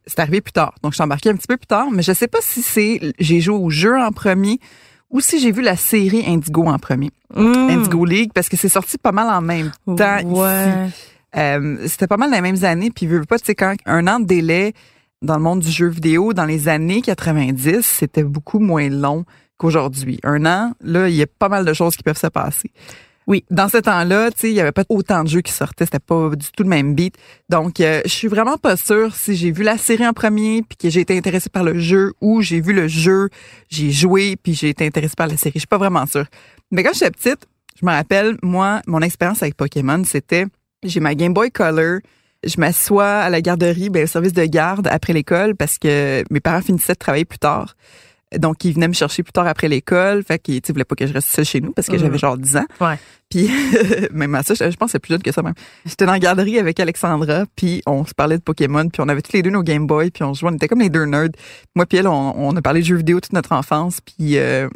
C'est 0.06 0.21
arrivé 0.21 0.41
plus 0.41 0.53
tard. 0.53 0.75
Donc, 0.82 0.93
je 0.93 0.97
suis 0.97 1.03
embarquée 1.03 1.31
un 1.31 1.35
petit 1.35 1.49
peu 1.49 1.56
plus 1.56 1.67
tard, 1.67 1.91
mais 1.91 2.03
je 2.03 2.12
sais 2.12 2.29
pas 2.29 2.38
si 2.41 2.62
c'est 2.62 3.00
j'ai 3.19 3.41
joué 3.41 3.56
au 3.56 3.71
jeu 3.71 3.99
en 3.99 4.12
premier 4.12 4.59
ou 5.11 5.21
si 5.21 5.41
j'ai 5.41 5.50
vu 5.50 5.61
la 5.61 5.77
série 5.77 6.25
Indigo 6.27 6.67
en 6.67 6.79
premier. 6.79 7.11
Mm. 7.35 7.69
Indigo 7.71 8.05
League, 8.05 8.31
parce 8.32 8.49
que 8.49 8.56
c'est 8.56 8.69
sorti 8.69 8.97
pas 8.97 9.12
mal 9.12 9.29
en 9.29 9.41
même 9.41 9.73
temps 9.87 10.19
ici. 10.19 10.27
Ouais. 10.27 10.88
Euh, 11.37 11.79
c'était 11.87 12.06
pas 12.06 12.17
mal 12.17 12.31
les 12.31 12.41
mêmes 12.41 12.65
années. 12.65 12.91
Puis, 12.94 13.06
veux 13.06 13.25
pas, 13.25 13.38
tu 13.38 13.47
sais, 13.47 13.55
quand 13.55 13.75
un 13.87 14.06
an 14.06 14.21
de 14.21 14.27
délai 14.27 14.73
dans 15.23 15.37
le 15.37 15.43
monde 15.43 15.61
du 15.61 15.71
jeu 15.71 15.88
vidéo, 15.88 16.32
dans 16.32 16.47
les 16.47 16.69
années 16.69 17.03
90, 17.03 17.82
c'était 17.82 18.23
beaucoup 18.23 18.59
moins 18.59 18.88
long 18.88 19.25
qu'aujourd'hui. 19.60 20.18
Un 20.24 20.46
an, 20.46 20.72
là, 20.80 21.08
il 21.08 21.14
y 21.14 21.22
a 21.22 21.26
pas 21.26 21.48
mal 21.48 21.64
de 21.64 21.72
choses 21.74 21.94
qui 21.94 22.02
peuvent 22.02 22.18
se 22.18 22.26
passer. 22.26 22.72
Oui. 23.26 23.44
Dans 23.50 23.68
ce 23.68 23.76
temps-là, 23.76 24.30
tu 24.30 24.40
sais, 24.40 24.50
il 24.50 24.54
y 24.54 24.60
avait 24.60 24.72
pas 24.72 24.84
autant 24.88 25.22
de 25.22 25.28
jeux 25.28 25.42
qui 25.42 25.52
sortaient. 25.52 25.84
C'était 25.84 26.00
pas 26.00 26.30
du 26.30 26.46
tout 26.50 26.62
le 26.62 26.68
même 26.68 26.94
beat. 26.94 27.14
Donc, 27.48 27.80
euh, 27.80 28.00
je 28.04 28.10
suis 28.10 28.26
vraiment 28.26 28.56
pas 28.56 28.76
sûre 28.76 29.14
si 29.14 29.36
j'ai 29.36 29.52
vu 29.52 29.62
la 29.62 29.78
série 29.78 30.08
en 30.08 30.12
premier 30.12 30.62
puis 30.62 30.76
que 30.76 30.90
j'ai 30.90 31.00
été 31.00 31.16
intéressée 31.16 31.50
par 31.50 31.62
le 31.62 31.78
jeu 31.78 32.12
ou 32.20 32.40
j'ai 32.40 32.60
vu 32.60 32.72
le 32.72 32.88
jeu, 32.88 33.28
j'ai 33.68 33.90
joué 33.90 34.36
puis 34.36 34.54
j'ai 34.54 34.70
été 34.70 34.86
intéressée 34.86 35.14
par 35.16 35.28
la 35.28 35.36
série. 35.36 35.52
Je 35.56 35.60
suis 35.60 35.68
pas 35.68 35.78
vraiment 35.78 36.06
sûre. 36.06 36.26
Mais 36.72 36.82
quand 36.82 36.92
j'étais 36.94 37.10
petite, 37.10 37.46
je 37.78 37.86
me 37.86 37.92
rappelle, 37.92 38.36
moi, 38.42 38.80
mon 38.86 39.00
expérience 39.00 39.42
avec 39.42 39.56
Pokémon, 39.56 40.02
c'était 40.04 40.46
j'ai 40.82 41.00
ma 41.00 41.14
Game 41.14 41.34
Boy 41.34 41.50
Color. 41.50 42.00
Je 42.42 42.58
m'assois 42.58 43.18
à 43.18 43.28
la 43.28 43.42
garderie, 43.42 43.90
ben, 43.90 44.04
au 44.04 44.06
service 44.06 44.32
de 44.32 44.44
garde 44.46 44.88
après 44.90 45.12
l'école 45.12 45.54
parce 45.54 45.78
que 45.78 46.24
mes 46.30 46.40
parents 46.40 46.62
finissaient 46.62 46.94
de 46.94 46.98
travailler 46.98 47.26
plus 47.26 47.38
tard. 47.38 47.76
Donc, 48.38 48.65
ils 48.65 48.73
venaient 48.73 48.88
me 48.88 48.93
chercher 48.94 49.23
plus 49.23 49.32
tard 49.32 49.47
après 49.47 49.69
l'école. 49.69 50.23
Fait 50.23 50.41
sais, 50.47 50.73
voulaient 50.73 50.85
pas 50.85 50.94
que 50.94 51.06
je 51.06 51.12
reste 51.12 51.29
seule 51.29 51.44
chez 51.44 51.61
nous 51.61 51.73
parce 51.73 51.88
que 51.88 51.99
j'avais 51.99 52.19
genre 52.19 52.38
10 52.38 52.56
ans. 52.59 52.67
Ouais. 52.81 52.99
Puis, 53.29 53.50
même 54.12 54.35
à 54.35 54.43
ça, 54.43 54.55
je 54.55 54.71
je 54.71 54.77
pense 54.77 54.88
que 54.88 54.93
c'est 54.93 54.99
plus 54.99 55.12
jeune 55.12 55.23
que 55.23 55.32
ça 55.32 55.43
même. 55.43 55.55
J'étais 55.85 56.06
dans 56.06 56.12
la 56.12 56.19
garderie 56.19 56.59
avec 56.59 56.79
Alexandra, 56.81 57.44
puis 57.56 57.82
on 57.87 58.05
se 58.05 58.15
parlait 58.15 58.38
de 58.38 58.43
Pokémon, 58.43 58.88
puis 58.88 59.03
on 59.03 59.09
avait 59.09 59.23
tous 59.23 59.32
les 59.32 59.43
deux 59.43 59.50
nos 59.50 59.62
Game 59.62 59.87
Boy, 59.87 60.11
puis 60.11 60.23
on 60.25 60.32
jouait, 60.35 60.50
on 60.50 60.55
était 60.55 60.69
comme 60.69 60.81
les 60.81 60.91
deux 60.91 61.05
nerds. 61.05 61.31
Moi 61.75 61.87
puis 61.87 61.99
elle, 61.99 62.09
on, 62.09 62.35
on 62.37 62.56
a 62.56 62.62
parlé 62.62 62.81
de 62.81 62.87
jeux 62.87 62.97
vidéo 62.97 63.21
toute 63.21 63.32
notre 63.32 63.53
enfance, 63.53 64.00
puis 64.00 64.38
euh, 64.38 64.69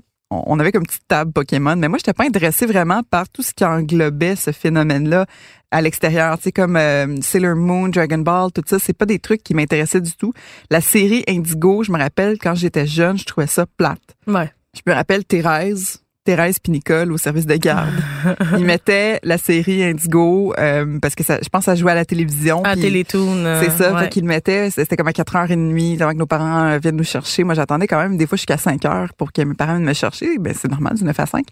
on, 0.46 0.58
avait 0.58 0.72
comme 0.72 0.82
une 0.82 0.86
petite 0.86 1.08
table 1.08 1.32
Pokémon. 1.32 1.76
Mais 1.76 1.88
moi, 1.88 1.98
j'étais 1.98 2.12
pas 2.12 2.24
intéressée 2.24 2.66
vraiment 2.66 3.02
par 3.02 3.28
tout 3.28 3.42
ce 3.42 3.52
qui 3.52 3.64
englobait 3.64 4.36
ce 4.36 4.52
phénomène-là 4.52 5.26
à 5.70 5.82
l'extérieur. 5.82 6.36
Tu 6.38 6.44
sais, 6.44 6.52
comme 6.52 6.76
euh, 6.76 7.16
Sailor 7.20 7.56
Moon, 7.56 7.88
Dragon 7.88 8.18
Ball, 8.18 8.52
tout 8.52 8.62
ça, 8.66 8.78
c'est 8.78 8.92
pas 8.92 9.06
des 9.06 9.18
trucs 9.18 9.42
qui 9.42 9.54
m'intéressaient 9.54 10.00
du 10.00 10.14
tout. 10.16 10.32
La 10.70 10.80
série 10.80 11.24
Indigo, 11.28 11.82
je 11.82 11.92
me 11.92 11.98
rappelle, 11.98 12.38
quand 12.38 12.54
j'étais 12.54 12.86
jeune, 12.86 13.18
je 13.18 13.24
trouvais 13.24 13.46
ça 13.46 13.66
plate. 13.66 14.16
Ouais. 14.26 14.52
Je 14.74 14.80
me 14.86 14.94
rappelle 14.94 15.24
Thérèse, 15.24 16.03
Thérèse 16.24 16.58
puis 16.58 16.72
Nicole 16.72 17.12
au 17.12 17.18
service 17.18 17.44
de 17.46 17.54
garde. 17.56 17.92
Ils 18.58 18.64
mettaient 18.64 19.20
la 19.22 19.36
série 19.38 19.84
Indigo 19.84 20.54
euh, 20.58 20.98
parce 21.00 21.14
que 21.14 21.22
ça, 21.22 21.38
je 21.42 21.48
pense 21.50 21.60
que 21.60 21.64
ça 21.66 21.74
jouait 21.74 21.92
à 21.92 21.94
la 21.94 22.04
télévision. 22.06 22.62
À 22.64 22.74
Télétoon. 22.74 23.44
euh, 23.44 23.62
C'est 23.62 23.70
ça, 23.70 23.92
ouais. 23.92 24.04
fait 24.04 24.08
qu'ils 24.08 24.22
le 24.22 24.28
mettaient. 24.28 24.70
C'était 24.70 24.96
comme 24.96 25.08
à 25.08 25.12
4h30 25.12 26.00
avant 26.02 26.12
que 26.12 26.16
nos 26.18 26.26
parents 26.26 26.64
euh, 26.64 26.78
viennent 26.78 26.96
nous 26.96 27.04
chercher. 27.04 27.44
Moi, 27.44 27.54
j'attendais 27.54 27.86
quand 27.86 27.98
même 27.98 28.16
des 28.16 28.26
fois 28.26 28.36
jusqu'à 28.36 28.56
5 28.56 28.84
heures 28.86 29.12
pour 29.18 29.32
que 29.32 29.42
mes 29.42 29.54
parents 29.54 29.74
viennent 29.74 29.84
me 29.86 29.92
chercher. 29.92 30.38
Ben, 30.38 30.54
c'est 30.58 30.70
normal, 30.70 30.94
du 30.94 31.04
9 31.04 31.20
à 31.20 31.26
5. 31.26 31.44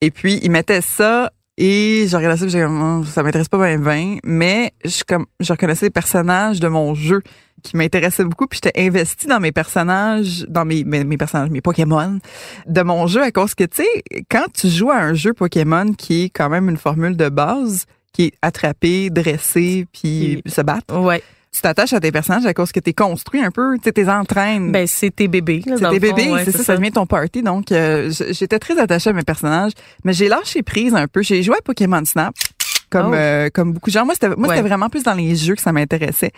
Et 0.00 0.10
puis, 0.10 0.40
ils 0.42 0.50
mettaient 0.50 0.80
ça 0.80 1.30
et 1.56 2.06
je 2.08 2.16
regardais 2.16 2.36
ça, 2.38 2.48
j'ai 2.48 2.60
comme, 2.62 3.00
Oh, 3.00 3.04
ça 3.04 3.22
m'intéresse 3.22 3.48
pas 3.48 3.58
bien, 3.58 3.78
bien, 3.78 4.18
mais 4.24 4.72
je, 4.84 5.02
comme, 5.06 5.26
je 5.40 5.52
reconnaissais 5.52 5.86
les 5.86 5.90
personnages 5.90 6.60
de 6.60 6.68
mon 6.68 6.94
jeu 6.94 7.22
qui 7.62 7.76
m'intéressaient 7.76 8.24
beaucoup, 8.24 8.46
puis 8.46 8.60
j'étais 8.62 8.78
investie 8.80 9.26
dans 9.26 9.40
mes 9.40 9.52
personnages, 9.52 10.44
dans 10.48 10.64
mes, 10.64 10.84
mes, 10.84 11.04
mes 11.04 11.16
personnages, 11.16 11.50
mes 11.50 11.60
Pokémon 11.62 12.18
de 12.66 12.82
mon 12.82 13.06
jeu 13.06 13.22
à 13.22 13.30
cause 13.30 13.54
que, 13.54 13.64
tu 13.64 13.82
sais, 13.82 14.02
quand 14.30 14.46
tu 14.52 14.68
joues 14.68 14.90
à 14.90 14.98
un 14.98 15.14
jeu 15.14 15.32
Pokémon 15.32 15.92
qui 15.94 16.24
est 16.24 16.28
quand 16.30 16.50
même 16.50 16.68
une 16.68 16.76
formule 16.76 17.16
de 17.16 17.28
base, 17.28 17.86
qui 18.12 18.24
est 18.24 18.32
attraper, 18.42 19.10
dresser, 19.10 19.86
puis 19.92 20.42
se 20.46 20.60
battre, 20.60 20.98
Ouais. 20.98 21.22
Tu 21.54 21.60
t'attaches 21.60 21.92
à 21.92 22.00
tes 22.00 22.10
personnages 22.12 22.44
à 22.46 22.52
cause 22.52 22.72
que 22.72 22.80
t'es 22.80 22.92
construit 22.92 23.40
un 23.40 23.50
peu, 23.50 23.76
tu 23.78 23.84
sais, 23.84 23.92
t'es 23.92 24.08
entraînes. 24.08 24.72
Ben, 24.72 24.86
c'est 24.86 25.14
tes 25.14 25.28
bébés. 25.28 25.62
c'est 25.64 25.76
tes 25.76 25.84
le 25.84 25.98
bébés, 26.00 26.30
ouais, 26.30 26.44
c'est 26.44 26.52
ça, 26.52 26.64
ça 26.64 26.76
devient 26.76 26.90
ton 26.90 27.06
party. 27.06 27.42
Donc, 27.42 27.70
euh, 27.72 28.10
j'étais 28.30 28.58
très 28.58 28.78
attachée 28.78 29.10
à 29.10 29.12
mes 29.12 29.22
personnages, 29.22 29.72
mais 30.04 30.12
j'ai 30.12 30.28
lâché 30.28 30.62
prise 30.62 30.94
un 30.94 31.06
peu. 31.06 31.22
J'ai 31.22 31.42
joué 31.42 31.56
à 31.56 31.62
Pokémon 31.62 32.04
Snap. 32.04 32.34
Comme, 32.90 33.10
Oh. 33.12 33.14
euh, 33.14 33.48
comme 33.52 33.72
beaucoup 33.72 33.90
de 33.90 33.94
gens. 33.94 34.04
Moi, 34.04 34.14
c'était, 34.14 34.28
moi, 34.36 34.48
Ouais. 34.48 34.56
c'était 34.56 34.68
vraiment 34.68 34.88
plus 34.88 35.02
dans 35.02 35.14
les 35.14 35.34
jeux 35.34 35.54
que 35.56 35.62
ça 35.62 35.72
m'intéressait. 35.72 36.30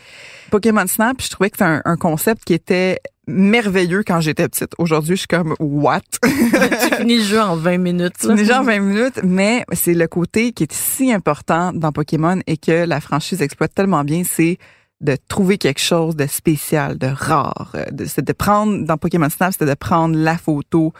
Pokémon 0.50 0.86
Snap, 0.86 1.20
je 1.20 1.28
trouvais 1.28 1.50
que 1.50 1.56
c'était 1.58 1.68
un, 1.70 1.82
un 1.84 1.96
concept 1.96 2.44
qui 2.44 2.54
était 2.54 2.98
merveilleux 3.26 4.02
quand 4.06 4.20
j'étais 4.20 4.48
petite. 4.48 4.72
Aujourd'hui, 4.78 5.16
je 5.16 5.20
suis 5.20 5.26
comme, 5.28 5.54
what? 5.58 6.00
tu 6.22 6.94
finis 6.96 7.18
le 7.18 7.24
jeu 7.24 7.40
en 7.42 7.56
20 7.56 7.78
minutes. 7.78 8.22
là. 8.22 8.34
Déjà 8.34 8.62
20 8.62 8.78
minutes, 8.78 9.20
mais 9.24 9.64
c'est 9.72 9.92
le 9.94 10.06
côté 10.06 10.52
qui 10.52 10.62
est 10.62 10.72
si 10.72 11.12
important 11.12 11.72
dans 11.74 11.92
Pokémon 11.92 12.38
et 12.46 12.56
que 12.56 12.84
la 12.86 13.00
franchise 13.00 13.42
exploite 13.42 13.74
tellement 13.74 14.04
bien, 14.04 14.22
c'est 14.24 14.58
de 15.00 15.16
trouver 15.28 15.58
quelque 15.58 15.80
chose 15.80 16.16
de 16.16 16.26
spécial, 16.26 16.96
de 16.98 17.08
rare. 17.08 17.72
Euh, 17.74 17.84
de- 17.90 18.06
C'est 18.06 18.24
de 18.24 18.32
prendre, 18.32 18.84
dans 18.84 18.96
Pokémon 18.96 19.28
Snap, 19.28 19.52
c'était 19.52 19.66
de 19.66 19.74
prendre 19.74 20.16
la 20.16 20.38
photo 20.38 20.92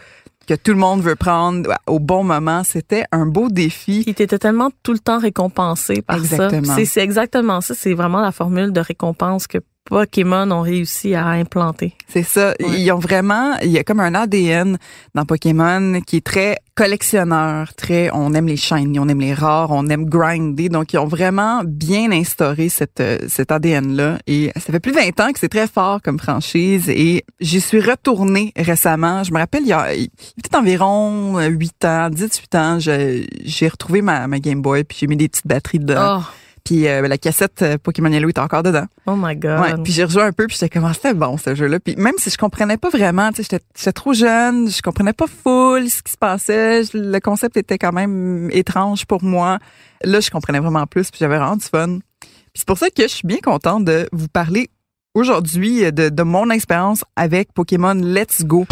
que 0.47 0.53
tout 0.53 0.71
le 0.71 0.77
monde 0.77 1.01
veut 1.01 1.15
prendre 1.15 1.73
au 1.87 1.99
bon 1.99 2.23
moment. 2.23 2.63
C'était 2.63 3.03
un 3.11 3.25
beau 3.25 3.49
défi. 3.49 4.03
Puis 4.05 4.13
t'étais 4.13 4.37
tellement 4.39 4.69
tout 4.83 4.93
le 4.93 4.99
temps 4.99 5.19
récompensé 5.19 6.01
par 6.01 6.17
Exactement. 6.17 6.63
ça. 6.63 6.75
C'est, 6.75 6.85
c'est 6.85 7.01
exactement 7.01 7.59
ça. 7.59 7.73
C'est 7.75 7.93
vraiment 7.93 8.21
la 8.21 8.31
formule 8.31 8.71
de 8.71 8.79
récompense 8.79 9.47
que 9.47 9.57
Pokémon 9.87 10.51
ont 10.51 10.61
réussi 10.61 11.15
à 11.15 11.27
implanter. 11.27 11.93
C'est 12.07 12.23
ça. 12.23 12.53
Ouais. 12.59 12.81
Ils 12.81 12.91
ont 12.91 12.99
vraiment, 12.99 13.57
il 13.63 13.71
y 13.71 13.77
a 13.77 13.83
comme 13.83 13.99
un 13.99 14.13
ADN 14.13 14.77
dans 15.15 15.25
Pokémon 15.25 16.01
qui 16.05 16.17
est 16.17 16.25
très 16.25 16.57
collectionneur, 16.75 17.73
très, 17.73 18.11
on 18.13 18.33
aime 18.33 18.47
les 18.47 18.57
shiny, 18.57 18.99
on 18.99 19.07
aime 19.07 19.21
les 19.21 19.33
rares, 19.33 19.71
on 19.71 19.87
aime 19.87 20.05
grinder. 20.05 20.69
Donc, 20.69 20.93
ils 20.93 20.97
ont 20.99 21.07
vraiment 21.07 21.61
bien 21.65 22.11
instauré 22.11 22.69
cette, 22.69 23.01
cet 23.27 23.51
ADN-là. 23.51 24.19
Et 24.27 24.51
ça 24.55 24.71
fait 24.71 24.79
plus 24.79 24.91
de 24.91 24.97
20 24.97 25.19
ans 25.21 25.31
que 25.31 25.39
c'est 25.39 25.49
très 25.49 25.67
fort 25.67 26.01
comme 26.03 26.19
franchise. 26.19 26.89
Et 26.89 27.23
j'y 27.39 27.61
suis 27.61 27.79
retournée 27.79 28.51
récemment. 28.55 29.23
Je 29.23 29.31
me 29.33 29.39
rappelle, 29.39 29.63
il 29.63 29.69
y 29.69 29.73
a, 29.73 29.95
il 29.95 30.09
peut-être 30.09 30.59
environ 30.59 31.39
euh, 31.39 31.47
8 31.47 31.85
ans, 31.85 32.09
18 32.09 32.55
ans, 32.55 32.79
j'ai 32.79 33.67
retrouvé 33.67 34.01
ma, 34.01 34.27
ma 34.27 34.39
Game 34.39 34.61
Boy 34.61 34.83
puis 34.83 34.97
j'ai 34.99 35.07
mis 35.07 35.17
des 35.17 35.29
petites 35.29 35.47
batteries 35.47 35.79
dedans. 35.79 36.19
Oh, 36.19 36.23
Puis 36.67 36.85
euh, 36.85 37.07
la 37.07 37.17
cassette 37.17 37.61
euh, 37.61 37.77
Pokémon 37.81 38.09
Yellow 38.11 38.27
était 38.27 38.41
encore 38.41 38.61
dedans. 38.61 38.85
oh 39.05 39.15
my 39.15 39.37
God. 39.37 39.59
Ouais, 39.61 39.73
puis 39.83 39.93
j'ai 39.93 40.03
rejoué 40.03 40.23
un 40.23 40.33
peu, 40.33 40.47
puis 40.47 40.57
j'étais 40.59 40.67
comme, 40.69 40.83
Ah, 40.85 40.93
c'était 40.93 41.13
bon 41.13 41.37
ce 41.37 41.55
jeu-là. 41.55 41.79
Puis 41.79 41.95
même 41.95 42.15
si 42.17 42.29
je 42.29 42.37
comprenais 42.37 42.75
pas 42.75 42.89
vraiment, 42.89 43.29
tu 43.29 43.37
sais, 43.37 43.43
j'étais- 43.43 43.63
j'étais 43.77 43.93
trop 43.93 44.11
jeune, 44.13 44.69
je 44.69 44.81
comprenais 44.81 45.13
pas 45.13 45.27
full 45.27 45.89
ce 45.89 46.03
qui 46.03 46.11
se 46.11 46.17
passait, 46.17 46.83
je- 46.83 46.97
le 46.97 47.19
concept 47.21 47.55
était 47.55 47.77
quand 47.77 47.93
même 47.93 48.49
étrange 48.51 49.05
pour 49.05 49.23
moi. 49.23 49.59
Là, 50.03 50.19
je 50.19 50.29
comprenais 50.29 50.59
vraiment 50.59 50.85
plus, 50.87 51.09
puis 51.09 51.19
j'avais 51.21 51.37
vraiment 51.37 51.55
du 51.55 51.65
fun. 51.65 51.99
Puis 52.19 52.29
c'est 52.55 52.67
pour 52.67 52.77
ça 52.77 52.89
que 52.89 53.03
je 53.03 53.07
suis 53.07 53.27
bien 53.27 53.39
contente 53.41 53.85
de 53.85 54.09
vous 54.11 54.27
parler 54.27 54.69
aujourd'hui 55.15 55.89
de, 55.93 56.09
de 56.09 56.23
mon 56.23 56.49
expérience 56.49 57.03
avec 57.15 57.53
Pokémon 57.53 57.93
Let's 57.93 58.43
Go. 58.43 58.65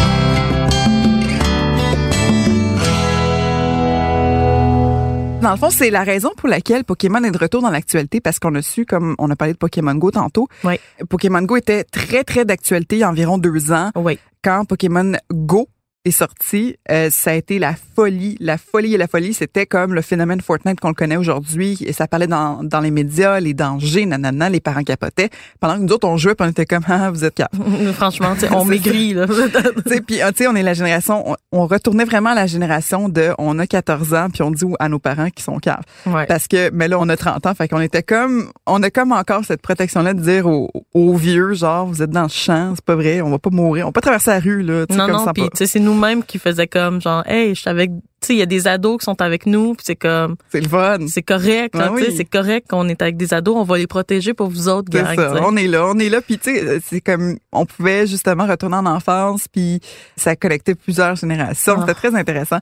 Dans 5.42 5.52
le 5.52 5.58
fond, 5.58 5.70
c'est 5.70 5.90
la 5.90 6.02
raison 6.02 6.30
pour 6.36 6.48
laquelle 6.48 6.82
Pokémon 6.84 7.22
est 7.22 7.30
de 7.30 7.38
retour 7.38 7.62
dans 7.62 7.70
l'actualité 7.70 8.20
parce 8.20 8.38
qu'on 8.38 8.54
a 8.56 8.62
su, 8.62 8.84
comme 8.84 9.14
on 9.18 9.30
a 9.30 9.36
parlé 9.36 9.52
de 9.52 9.58
Pokémon 9.58 9.94
Go 9.94 10.10
tantôt, 10.10 10.48
Oui. 10.64 10.74
Pokémon 11.08 11.42
Go 11.42 11.56
était 11.56 11.84
très, 11.84 12.24
très 12.24 12.44
d'actualité 12.44 12.96
il 12.96 13.00
y 13.00 13.02
a 13.04 13.08
environ 13.08 13.38
deux 13.38 13.70
ans. 13.70 13.90
Oui. 13.94 14.18
Quand 14.42 14.64
Pokémon 14.64 15.12
Go 15.32 15.68
est 16.06 16.10
sorti, 16.12 16.76
euh, 16.90 17.08
ça 17.10 17.30
a 17.30 17.34
été 17.34 17.58
la 17.58 17.74
folie, 17.94 18.36
la 18.40 18.58
folie 18.58 18.94
et 18.94 18.98
la 18.98 19.08
folie. 19.08 19.34
C'était 19.34 19.66
comme 19.66 19.94
le 19.94 20.02
phénomène 20.02 20.40
Fortnite 20.40 20.80
qu'on 20.80 20.88
le 20.88 20.94
connaît 20.94 21.16
aujourd'hui. 21.16 21.78
Et 21.84 21.92
ça 21.92 22.06
parlait 22.06 22.26
dans, 22.26 22.62
dans 22.62 22.80
les 22.80 22.90
médias, 22.90 23.40
les 23.40 23.54
dangers, 23.54 24.06
nanana, 24.06 24.48
les 24.48 24.60
parents 24.60 24.82
capotaient. 24.82 25.30
Pendant 25.60 25.76
que 25.76 25.80
nous 25.80 25.92
autres, 25.92 26.08
on 26.08 26.16
jouait, 26.16 26.34
puis 26.34 26.46
on 26.46 26.50
était 26.50 26.66
comme, 26.66 26.84
ah, 26.88 27.10
vous 27.10 27.24
êtes 27.24 27.34
cap. 27.34 27.50
Franchement, 27.94 28.34
on 28.52 28.64
maigrit, 28.66 29.14
là. 29.14 29.26
Puis 30.06 30.20
ah, 30.20 30.32
tu 30.32 30.38
sais, 30.38 30.46
on 30.46 30.54
est 30.54 30.62
la 30.62 30.74
génération, 30.74 31.30
on, 31.30 31.36
on 31.52 31.66
retournait 31.66 32.04
vraiment 32.04 32.30
à 32.30 32.34
la 32.34 32.46
génération 32.46 33.08
de, 33.08 33.30
on 33.38 33.58
a 33.58 33.66
14 33.66 34.14
ans, 34.14 34.28
puis 34.32 34.42
on 34.42 34.50
dit 34.50 34.64
à 34.78 34.88
nos 34.88 34.98
parents 34.98 35.30
qu'ils 35.30 35.44
sont 35.44 35.58
caves. 35.58 35.82
ouais. 36.06 36.26
Parce 36.26 36.48
que, 36.48 36.70
mais 36.72 36.88
là, 36.88 36.98
on 37.00 37.08
a 37.08 37.16
30 37.16 37.46
ans, 37.46 37.54
fait 37.54 37.68
qu'on 37.68 37.80
était 37.80 38.02
comme, 38.02 38.50
on 38.66 38.82
a 38.82 38.90
comme 38.90 39.12
encore 39.12 39.44
cette 39.44 39.62
protection-là 39.62 40.14
de 40.14 40.20
dire 40.20 40.46
aux, 40.46 40.70
aux 40.94 41.14
vieux, 41.14 41.54
genre, 41.54 41.86
vous 41.86 42.02
êtes 42.02 42.10
dans 42.10 42.24
le 42.24 42.28
champ, 42.28 42.72
c'est 42.74 42.84
pas 42.84 42.94
vrai, 42.94 43.20
on 43.20 43.30
va 43.30 43.38
pas 43.38 43.50
mourir, 43.50 43.86
on 43.86 43.88
va 43.88 43.92
pas 43.92 44.00
traverser 44.00 44.30
la 44.30 44.40
rue, 44.40 44.62
là, 44.62 44.86
Non, 44.90 45.06
comme 45.06 45.16
non, 45.16 45.32
puis 45.32 45.48
c'est 45.54 45.80
nous-mêmes 45.96 46.22
qui 46.22 46.38
faisaient 46.38 46.66
comme 46.66 47.00
genre, 47.00 47.22
hey, 47.26 47.54
je 47.54 47.60
suis 47.62 47.70
avec, 47.70 47.90
tu 47.90 48.28
sais, 48.28 48.34
il 48.34 48.38
y 48.38 48.42
a 48.42 48.46
des 48.46 48.66
ados 48.68 48.98
qui 48.98 49.04
sont 49.04 49.20
avec 49.20 49.46
nous, 49.46 49.74
puis 49.74 49.84
c'est 49.86 49.96
comme, 49.96 50.36
C'est 50.50 50.60
le 50.60 50.68
fun. 50.68 50.98
c'est 51.08 51.22
correct, 51.22 51.74
Ah 51.78 51.90
tu 51.96 52.02
sais, 52.04 52.08
oui. 52.10 52.14
c'est 52.16 52.24
correct 52.24 52.66
qu'on 52.68 52.88
est 52.88 53.00
avec 53.02 53.16
des 53.16 53.32
ados, 53.34 53.56
on 53.56 53.64
va 53.64 53.78
les 53.78 53.86
protéger 53.86 54.34
pour 54.34 54.48
vous 54.48 54.68
autres, 54.68 54.90
gang, 54.90 55.14
ça, 55.16 55.34
on 55.42 55.56
est 55.56 55.66
là, 55.68 55.86
on 55.86 55.98
est 55.98 56.08
là, 56.08 56.20
puis 56.20 56.38
tu 56.38 56.54
sais, 56.54 56.80
c'est 56.84 57.00
comme, 57.00 57.36
on 57.52 57.66
pouvait 57.66 58.06
justement 58.06 58.46
retourner 58.46 58.76
en 58.76 58.86
enfance, 58.86 59.46
puis 59.50 59.80
ça 60.16 60.36
connectait 60.36 60.74
plusieurs 60.74 61.16
générations, 61.16 61.74
Ah. 61.78 61.80
c'était 61.80 61.94
très 62.08 62.14
intéressant. 62.14 62.58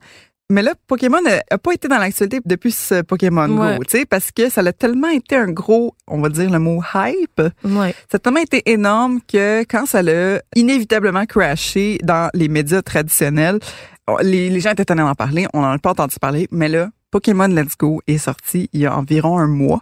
Mais 0.51 0.61
là, 0.63 0.75
Pokémon 0.87 1.23
n'a 1.23 1.41
a 1.51 1.57
pas 1.59 1.73
été 1.73 1.89
dans 1.89 1.97
l'actualité 1.99 2.41
depuis 2.45 2.71
ce 2.71 3.01
Pokémon 3.03 3.49
Ouais. 3.49 3.79
Go, 3.79 3.85
tu 3.85 3.99
sais, 3.99 4.05
parce 4.05 4.31
que 4.31 4.51
ça 4.51 4.61
a 4.61 4.73
tellement 4.73 5.09
été 5.09 5.37
un 5.37 5.51
gros, 5.51 5.95
on 6.07 6.21
va 6.21 6.29
dire 6.29 6.51
le 6.51 6.59
mot 6.59 6.83
hype, 6.95 7.41
Ouais. 7.65 7.95
Ça 8.11 8.17
a 8.17 8.19
tellement 8.19 8.41
été 8.41 8.63
énorme 8.71 9.21
que 9.27 9.61
quand 9.63 9.87
ça 9.87 10.03
l'a 10.03 10.43
inévitablement 10.55 11.25
crashé 11.25 11.99
dans 12.03 12.29
les 12.35 12.49
médias 12.49 12.83
traditionnels, 12.83 13.59
on- 14.07 14.19
les, 14.19 14.51
les 14.51 14.61
gens 14.61 14.73
étaient 14.73 14.85
tannés 14.85 15.03
d'en 15.03 15.15
parler, 15.15 15.47
on 15.55 15.63
n'en 15.63 15.71
a 15.73 15.79
pas 15.79 15.91
entendu 15.91 16.17
parler, 16.21 16.47
mais 16.51 16.69
là, 16.69 16.91
Pokémon 17.11 17.47
Let's 17.47 17.77
Go 17.79 18.03
est 18.07 18.19
sorti 18.19 18.69
il 18.73 18.81
y 18.81 18.87
a 18.87 18.95
environ 18.97 19.39
un 19.39 19.47
mois. 19.47 19.81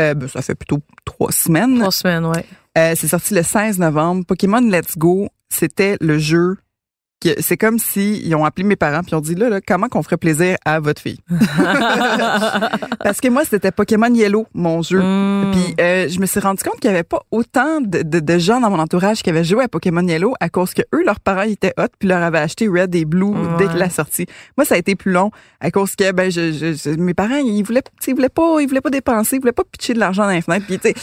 Euh, 0.00 0.12
ben, 0.14 0.28
ça 0.28 0.42
fait 0.42 0.54
plutôt 0.56 0.80
trois 1.04 1.30
semaines. 1.32 1.78
Trois 1.78 1.92
semaines, 1.92 2.26
ouais. 2.26 2.44
Euh, 2.76 2.94
c'est 2.96 3.06
sorti 3.08 3.34
le 3.34 3.42
16 3.42 3.78
novembre. 3.78 4.24
Pokémon 4.26 4.60
Let's 4.60 4.98
Go, 4.98 5.28
c'était 5.48 5.96
le 6.00 6.18
jeu. 6.18 6.56
C'est 7.40 7.56
comme 7.56 7.78
si 7.78 8.20
ils 8.24 8.34
ont 8.34 8.44
appelé 8.44 8.66
mes 8.66 8.76
parents 8.76 9.02
puis 9.02 9.14
ont 9.14 9.20
dit 9.20 9.34
là, 9.34 9.48
là 9.48 9.60
comment 9.66 9.88
qu'on 9.88 10.02
ferait 10.02 10.16
plaisir 10.16 10.56
à 10.64 10.80
votre 10.80 11.00
fille? 11.00 11.18
Parce 13.02 13.20
que 13.20 13.28
moi 13.28 13.42
c'était 13.44 13.70
Pokémon 13.70 14.12
Yellow 14.12 14.46
mon 14.54 14.82
jeu. 14.82 15.00
Mm. 15.00 15.50
Puis 15.52 15.74
euh, 15.80 16.08
je 16.08 16.20
me 16.20 16.26
suis 16.26 16.40
rendu 16.40 16.62
compte 16.62 16.80
qu'il 16.80 16.90
y 16.90 16.94
avait 16.94 17.02
pas 17.02 17.20
autant 17.30 17.80
de, 17.80 18.02
de, 18.02 18.20
de 18.20 18.38
gens 18.38 18.60
dans 18.60 18.70
mon 18.70 18.78
entourage 18.78 19.22
qui 19.22 19.30
avaient 19.30 19.44
joué 19.44 19.64
à 19.64 19.68
Pokémon 19.68 20.06
Yellow 20.06 20.34
à 20.40 20.48
cause 20.48 20.74
que 20.74 20.82
eux 20.94 21.02
leurs 21.04 21.20
parents 21.20 21.42
étaient 21.42 21.72
hot 21.78 21.86
puis 21.98 22.08
leur 22.08 22.22
avaient 22.22 22.38
acheté 22.38 22.68
Red 22.68 22.94
et 22.94 23.04
Blue 23.04 23.32
dès 23.58 23.66
que 23.66 23.76
la 23.76 23.90
sortie. 23.90 24.26
Moi 24.56 24.64
ça 24.64 24.74
a 24.76 24.78
été 24.78 24.94
plus 24.94 25.12
long 25.12 25.30
à 25.60 25.70
cause 25.70 25.96
que 25.96 26.12
ben 26.12 26.30
je, 26.30 26.52
je- 26.52 26.72
je- 26.74 26.90
mes 26.98 27.14
parents 27.14 27.36
ils 27.36 27.62
voulaient 27.62 27.82
ils 28.06 28.14
voulaient 28.14 28.28
pas 28.28 28.60
ils 28.60 28.68
voulaient 28.68 28.80
pas 28.80 28.90
dépenser, 28.90 29.36
ils 29.36 29.40
voulaient 29.40 29.52
pas 29.52 29.64
pitcher 29.70 29.94
de 29.94 29.98
l'argent 29.98 30.24
dans 30.24 30.30
les 30.30 30.42
fenêtres. 30.42 30.66
Puis 30.66 30.78
tu 30.78 30.88
sais 30.88 30.94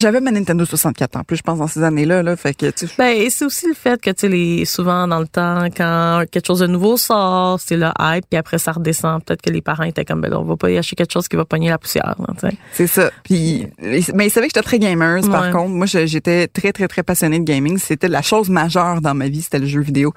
j'avais 0.00 0.20
ma 0.20 0.30
Nintendo 0.30 0.64
64 0.64 1.16
en 1.16 1.24
plus 1.24 1.36
je 1.36 1.42
pense 1.42 1.58
dans 1.58 1.66
ces 1.66 1.82
années-là 1.82 2.22
là 2.22 2.36
fait 2.36 2.54
que 2.54 2.70
tu 2.70 2.86
Ben, 2.98 3.16
et 3.16 3.30
c'est 3.30 3.44
aussi 3.44 3.68
le 3.68 3.74
fait 3.74 4.00
que, 4.00 4.10
tu 4.10 4.28
les, 4.28 4.64
souvent 4.64 5.06
dans 5.06 5.20
le 5.20 5.26
temps, 5.26 5.66
quand 5.76 6.24
quelque 6.30 6.46
chose 6.46 6.60
de 6.60 6.66
nouveau 6.66 6.96
sort, 6.96 7.60
c'est 7.60 7.76
le 7.76 7.88
hype, 7.98 8.24
puis 8.28 8.38
après 8.38 8.58
ça 8.58 8.72
redescend. 8.72 9.22
Peut-être 9.24 9.42
que 9.42 9.50
les 9.50 9.60
parents 9.60 9.84
étaient 9.84 10.04
comme, 10.04 10.20
ben 10.20 10.32
on 10.34 10.44
va 10.44 10.56
pas 10.56 10.70
y 10.70 10.78
acheter 10.78 10.96
quelque 10.96 11.12
chose 11.12 11.28
qui 11.28 11.36
va 11.36 11.44
pogner 11.44 11.68
la 11.68 11.78
poussière. 11.78 12.16
C'est 12.72 12.86
ça. 12.86 13.10
Puis, 13.24 13.66
mais 14.14 14.26
ils 14.26 14.30
savaient 14.30 14.46
que 14.46 14.52
j'étais 14.54 14.62
très 14.62 14.78
gamer. 14.78 15.20
Par 15.28 15.50
contre, 15.50 15.70
moi, 15.70 15.86
j'étais 15.86 16.46
très, 16.48 16.72
très, 16.72 16.88
très 16.88 17.02
passionnée 17.02 17.38
de 17.38 17.44
gaming. 17.44 17.78
C'était 17.78 18.08
la 18.08 18.22
chose 18.22 18.48
majeure 18.48 19.00
dans 19.00 19.14
ma 19.14 19.28
vie, 19.28 19.42
c'était 19.42 19.58
le 19.58 19.66
jeu 19.66 19.80
vidéo. 19.80 20.12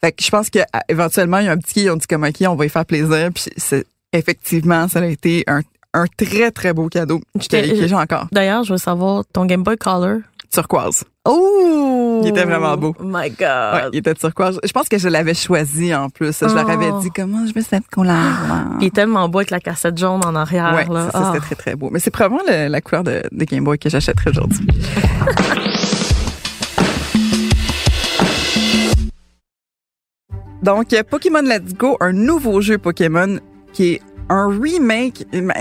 Fait 0.00 0.12
que 0.12 0.22
je 0.22 0.30
pense 0.30 0.50
que 0.50 0.60
éventuellement, 0.88 1.38
il 1.38 1.46
y 1.46 1.48
a 1.48 1.52
un 1.52 1.58
petit 1.58 1.82
qui, 1.82 1.90
ont 1.90 1.96
dit 1.96 2.06
comme, 2.06 2.24
OK, 2.24 2.36
on 2.46 2.54
va 2.54 2.66
y 2.66 2.68
faire 2.68 2.86
plaisir. 2.86 3.30
Puis, 3.34 3.44
c'est, 3.56 3.84
effectivement, 4.12 4.88
ça 4.88 5.00
a 5.00 5.06
été 5.06 5.44
un, 5.46 5.60
un 5.94 6.04
très, 6.16 6.50
très 6.50 6.72
beau 6.72 6.88
cadeau 6.88 7.20
que, 7.38 7.80
que 7.80 7.86
j'ai 7.86 7.94
encore. 7.94 8.26
D'ailleurs, 8.32 8.62
je 8.64 8.72
veux 8.72 8.78
savoir, 8.78 9.24
ton 9.32 9.46
Game 9.46 9.62
Boy 9.62 9.76
Color. 9.76 10.18
Turquoise. 10.50 11.04
Oh! 11.26 12.20
Il 12.22 12.28
était 12.30 12.44
vraiment 12.44 12.74
beau. 12.76 12.94
Oh 12.98 13.02
my 13.04 13.12
Ouais, 13.14 13.30
God! 13.38 13.90
il 13.92 13.98
était 13.98 14.14
turquoise. 14.14 14.58
Je 14.64 14.72
pense 14.72 14.88
que 14.88 14.96
je 14.98 15.08
l'avais 15.08 15.34
choisi 15.34 15.94
en 15.94 16.08
plus. 16.08 16.38
Je 16.40 16.46
leur 16.54 16.64
Oh. 16.66 16.70
avais 16.70 16.90
dit 17.02 17.10
comment 17.14 17.46
je 17.46 17.52
veux 17.52 17.60
cette 17.62 17.86
couleur. 17.90 18.16
Il 18.80 18.86
est 18.86 18.94
tellement 18.94 19.28
beau 19.28 19.38
avec 19.40 19.50
la 19.50 19.60
cassette 19.60 19.98
jaune 19.98 20.24
en 20.24 20.34
arrière, 20.34 20.72
Ouais, 20.74 20.86
là. 20.92 21.06
ça, 21.06 21.10
ça, 21.12 21.18
Ah. 21.22 21.30
c'était 21.34 21.44
très, 21.46 21.54
très 21.54 21.74
beau. 21.76 21.90
Mais 21.90 22.00
c'est 22.00 22.10
probablement 22.10 22.42
le- 22.48 22.68
la 22.68 22.80
couleur 22.80 23.04
de, 23.04 23.22
de 23.30 23.44
Game 23.44 23.62
Boy 23.64 23.78
que 23.78 23.90
j'achèterai 23.90 24.30
aujourd'hui. 24.30 24.66
Donc, 30.62 30.94
Pokémon 31.08 31.42
Let's 31.42 31.74
Go, 31.74 31.96
un 32.00 32.12
nouveau 32.12 32.60
jeu 32.60 32.78
Pokémon 32.78 33.38
qui 33.72 33.92
est 33.94 34.02
un 34.28 34.48
remake. 34.60 35.26
Ben, 35.32 35.52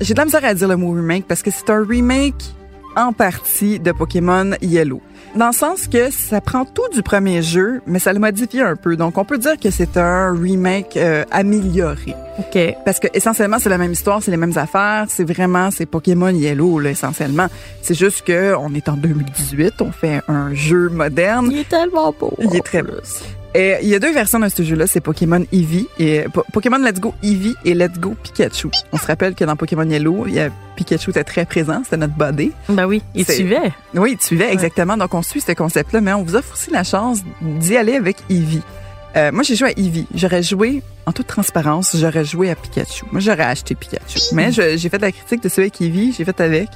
J'ai 0.00 0.14
de 0.14 0.18
la 0.18 0.24
misère 0.24 0.44
à 0.44 0.54
dire 0.54 0.68
le 0.68 0.76
mot 0.76 0.92
remake 0.92 1.26
parce 1.26 1.42
que 1.42 1.50
c'est 1.50 1.70
un 1.70 1.84
remake 1.84 2.54
en 2.96 3.12
partie 3.12 3.78
de 3.78 3.92
Pokémon 3.92 4.52
Yellow. 4.62 5.00
Dans 5.34 5.48
le 5.48 5.52
sens 5.52 5.86
que 5.86 6.10
ça 6.10 6.40
prend 6.40 6.64
tout 6.64 6.88
du 6.94 7.02
premier 7.02 7.42
jeu, 7.42 7.82
mais 7.86 7.98
ça 7.98 8.14
le 8.14 8.18
modifie 8.18 8.60
un 8.62 8.74
peu. 8.74 8.96
Donc, 8.96 9.18
on 9.18 9.24
peut 9.26 9.36
dire 9.36 9.58
que 9.58 9.70
c'est 9.70 9.98
un 9.98 10.32
remake 10.32 10.96
euh, 10.96 11.24
amélioré. 11.30 12.14
OK. 12.38 12.58
Parce 12.86 12.98
que 12.98 13.08
essentiellement 13.12 13.58
c'est 13.58 13.68
la 13.68 13.76
même 13.76 13.92
histoire, 13.92 14.22
c'est 14.22 14.30
les 14.30 14.38
mêmes 14.38 14.56
affaires, 14.56 15.06
c'est 15.08 15.24
vraiment 15.24 15.70
c'est 15.70 15.84
Pokémon 15.84 16.30
Yellow 16.30 16.78
là, 16.78 16.90
essentiellement. 16.90 17.48
C'est 17.82 17.94
juste 17.94 18.22
que 18.22 18.54
on 18.58 18.72
est 18.74 18.88
en 18.88 18.96
2018, 18.96 19.74
on 19.80 19.92
fait 19.92 20.22
un 20.28 20.54
jeu 20.54 20.88
moderne. 20.88 21.48
Il 21.50 21.58
est 21.58 21.68
tellement 21.68 22.14
beau. 22.18 22.32
Il 22.40 22.56
est 22.56 22.64
très 22.64 22.82
plus. 22.82 23.22
Et 23.58 23.76
il 23.82 23.88
y 23.88 23.94
a 23.94 23.98
deux 23.98 24.12
versions 24.12 24.38
de 24.38 24.48
ce 24.50 24.62
jeu-là, 24.62 24.86
c'est 24.86 25.00
Pokémon 25.00 25.42
Eevee 25.50 25.88
et 25.98 26.24
Po- 26.32 26.44
Pokémon 26.52 26.76
Let's 26.78 27.00
Go 27.00 27.14
Eevee 27.22 27.54
et 27.64 27.72
Let's 27.74 27.98
Go 27.98 28.14
Pikachu. 28.22 28.68
On 28.92 28.98
se 28.98 29.06
rappelle 29.06 29.34
que 29.34 29.44
dans 29.44 29.56
Pokémon 29.56 29.88
Yellow, 29.88 30.24
il 30.26 30.34
y 30.34 30.40
a 30.40 30.50
Pikachu 30.76 31.08
était 31.10 31.24
très 31.24 31.46
présent, 31.46 31.80
c'était 31.84 31.96
notre 31.96 32.14
body. 32.14 32.52
Ben 32.68 32.84
oui, 32.86 33.02
il 33.14 33.24
suivait. 33.34 33.72
Oui, 33.94 34.16
il 34.20 34.22
suivait 34.22 34.52
exactement. 34.52 34.96
Donc 34.98 35.14
on 35.14 35.22
suit 35.22 35.40
ce 35.40 35.52
concept-là, 35.52 36.02
mais 36.02 36.12
on 36.12 36.22
vous 36.22 36.36
offre 36.36 36.52
aussi 36.52 36.70
la 36.70 36.84
chance 36.84 37.20
d'y 37.40 37.76
aller 37.78 37.94
avec 37.94 38.18
Eevee. 38.28 38.60
Euh, 39.16 39.32
moi, 39.32 39.42
j'ai 39.42 39.56
joué 39.56 39.68
à 39.70 39.80
Eevee. 39.80 40.06
J'aurais 40.14 40.42
joué, 40.42 40.82
en 41.06 41.12
toute 41.12 41.26
transparence, 41.26 41.96
j'aurais 41.98 42.26
joué 42.26 42.50
à 42.50 42.54
Pikachu. 42.54 43.06
Moi, 43.12 43.20
j'aurais 43.22 43.44
acheté 43.44 43.74
Pikachu. 43.74 44.18
Mais 44.34 44.52
j'ai 44.52 44.88
fait 44.90 44.98
la 45.00 45.10
critique 45.10 45.42
de 45.42 45.48
celui 45.48 45.68
avec 45.68 45.80
Eevee, 45.80 46.12
j'ai 46.18 46.24
fait 46.26 46.38
avec. 46.42 46.68